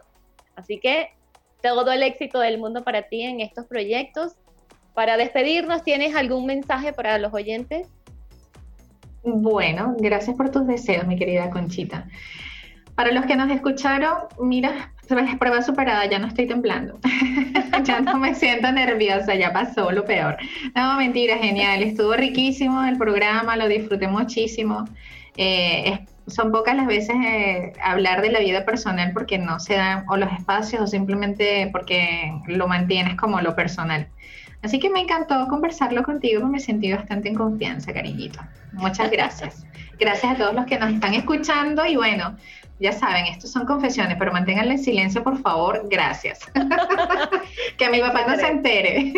Así 0.56 0.80
que 0.80 1.10
todo 1.62 1.92
el 1.92 2.04
éxito 2.04 2.40
del 2.40 2.58
mundo 2.58 2.84
para 2.84 3.04
ti 3.04 3.22
en 3.24 3.42
estos 3.42 3.66
proyectos. 3.66 4.36
Para 4.94 5.18
despedirnos, 5.18 5.84
¿tienes 5.84 6.16
algún 6.16 6.46
mensaje 6.46 6.94
para 6.94 7.18
los 7.18 7.34
oyentes? 7.34 7.88
Bueno, 9.24 9.96
gracias 10.00 10.36
por 10.36 10.50
tus 10.50 10.66
deseos, 10.68 11.06
mi 11.08 11.16
querida 11.16 11.50
Conchita. 11.50 12.08
Para 12.96 13.12
los 13.12 13.26
que 13.26 13.36
nos 13.36 13.50
escucharon, 13.52 14.16
mira, 14.40 14.94
prueba 15.40 15.62
superada, 15.62 16.06
ya 16.06 16.20
no 16.20 16.28
estoy 16.28 16.48
temblando. 16.48 17.00
ya 17.84 18.02
no 18.02 18.18
me 18.18 18.36
siento 18.36 18.72
nerviosa, 18.72 19.36
ya 19.36 19.54
pasó 19.54 19.92
lo 19.92 20.06
peor. 20.06 20.38
No, 20.76 20.98
mentira, 20.98 21.38
genial. 21.38 21.84
Estuvo 21.84 22.14
riquísimo 22.14 22.84
el 22.84 22.98
programa, 22.98 23.56
lo 23.58 23.68
disfruté 23.68 24.08
muchísimo. 24.08 24.86
Eh, 25.38 26.06
son 26.28 26.52
pocas 26.52 26.76
las 26.76 26.88
veces 26.88 27.16
eh, 27.26 27.74
hablar 27.82 28.22
de 28.22 28.32
la 28.32 28.40
vida 28.40 28.66
personal 28.66 29.12
porque 29.14 29.38
no 29.38 29.60
se 29.60 29.76
dan 29.76 30.06
o 30.08 30.18
los 30.18 30.32
espacios 30.32 30.82
o 30.82 30.88
simplemente 30.88 31.70
porque 31.72 32.34
lo 32.48 32.68
mantienes 32.68 33.16
como 33.16 33.42
lo 33.42 33.56
personal. 33.56 34.08
Así 34.64 34.80
que 34.80 34.90
me 34.90 35.00
encantó 35.00 35.48
conversarlo 35.48 36.04
contigo, 36.04 36.48
me 36.48 36.60
sentí 36.60 36.92
bastante 36.94 37.30
en 37.30 37.36
confianza, 37.36 37.94
cariñito. 37.94 38.40
Muchas 38.74 39.10
gracias. 39.10 39.66
Gracias 40.00 40.34
a 40.34 40.36
todos 40.36 40.54
los 40.54 40.66
que 40.66 40.78
nos 40.78 40.94
están 40.94 41.14
escuchando 41.14 41.86
y 41.86 41.96
bueno, 41.96 42.36
ya 42.82 42.92
saben, 42.92 43.28
estos 43.28 43.52
son 43.52 43.66
confesiones, 43.68 44.18
pero 44.18 44.32
manténganle 44.32 44.74
en 44.74 44.80
silencio, 44.80 45.24
por 45.24 45.40
favor, 45.40 45.88
gracias. 45.88 46.40
que 47.78 47.90
mi 47.90 48.00
papá 48.00 48.26
no 48.28 48.36
se 48.36 48.48
entere. 48.48 49.14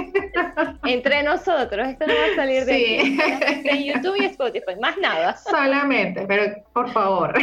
Entre 0.84 1.24
nosotros, 1.24 1.88
esto 1.88 2.06
no 2.06 2.14
va 2.14 2.34
a 2.34 2.36
salir 2.36 2.66
de, 2.66 3.84
YouTube 3.86 4.18
y 4.20 4.26
Spotify, 4.26 4.76
más 4.82 4.98
nada. 4.98 5.38
Solamente, 5.38 6.26
pero 6.28 6.62
por 6.74 6.92
favor. 6.92 7.34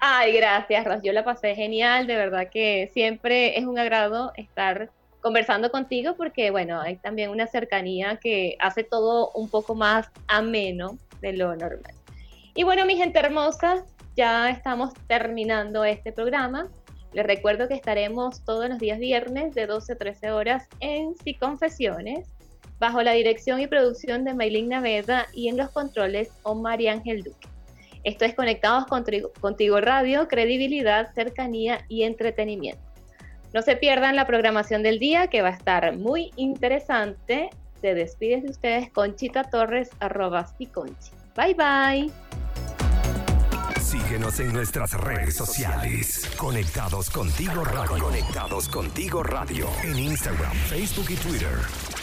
Ay, 0.00 0.32
gracias, 0.32 0.84
Ros, 0.84 1.02
yo 1.04 1.12
la 1.12 1.24
pasé 1.24 1.54
genial, 1.54 2.08
de 2.08 2.16
verdad 2.16 2.48
que 2.50 2.90
siempre 2.92 3.56
es 3.58 3.66
un 3.66 3.78
agrado 3.78 4.32
estar 4.36 4.90
conversando 5.20 5.70
contigo 5.70 6.14
porque, 6.16 6.50
bueno, 6.50 6.80
hay 6.80 6.96
también 6.96 7.30
una 7.30 7.46
cercanía 7.46 8.16
que 8.16 8.56
hace 8.58 8.84
todo 8.84 9.30
un 9.34 9.48
poco 9.48 9.74
más 9.74 10.08
ameno 10.28 10.98
de 11.20 11.34
lo 11.34 11.54
normal. 11.56 11.94
Y 12.54 12.64
bueno, 12.64 12.84
mi 12.86 12.96
gente 12.96 13.18
hermosa, 13.18 13.84
ya 14.16 14.50
estamos 14.50 14.92
terminando 15.06 15.84
este 15.84 16.12
programa. 16.12 16.68
Les 17.12 17.26
recuerdo 17.26 17.68
que 17.68 17.74
estaremos 17.74 18.44
todos 18.44 18.68
los 18.68 18.78
días 18.78 18.98
viernes 18.98 19.54
de 19.54 19.66
12 19.66 19.92
a 19.92 19.96
13 19.96 20.30
horas 20.32 20.68
en 20.80 21.14
Si 21.16 21.34
Confesiones, 21.34 22.28
bajo 22.78 23.02
la 23.02 23.12
dirección 23.12 23.60
y 23.60 23.66
producción 23.66 24.24
de 24.24 24.34
Maylin 24.34 24.68
Naveda 24.68 25.26
y 25.32 25.48
en 25.48 25.56
los 25.56 25.70
controles 25.70 26.30
Omar 26.42 26.80
y 26.80 26.88
Ángel 26.88 27.22
Duque. 27.22 27.48
Esto 28.02 28.24
es 28.24 28.34
Conectados 28.34 28.86
Contigo 29.40 29.80
Radio, 29.80 30.26
credibilidad, 30.26 31.12
cercanía 31.14 31.84
y 31.88 32.04
entretenimiento. 32.04 32.89
No 33.52 33.62
se 33.62 33.76
pierdan 33.76 34.16
la 34.16 34.26
programación 34.26 34.82
del 34.82 34.98
día 34.98 35.26
que 35.26 35.42
va 35.42 35.48
a 35.48 35.52
estar 35.52 35.96
muy 35.96 36.30
interesante. 36.36 37.50
Se 37.80 37.94
despide 37.94 38.42
de 38.42 38.50
ustedes 38.50 38.90
Conchita 38.90 39.44
Torres, 39.44 39.90
arroba 39.98 40.46
Conchi. 40.72 41.10
Bye 41.36 41.54
bye. 41.54 42.10
Síguenos 43.80 44.38
en 44.38 44.52
nuestras 44.52 44.92
redes 44.92 45.34
sociales. 45.34 46.30
Conectados 46.36 47.10
contigo 47.10 47.64
radio. 47.64 48.04
Conectados 48.04 48.68
contigo 48.68 49.22
radio. 49.22 49.66
En 49.82 49.98
Instagram, 49.98 50.52
Facebook 50.68 51.06
y 51.10 51.16
Twitter. 51.16 51.99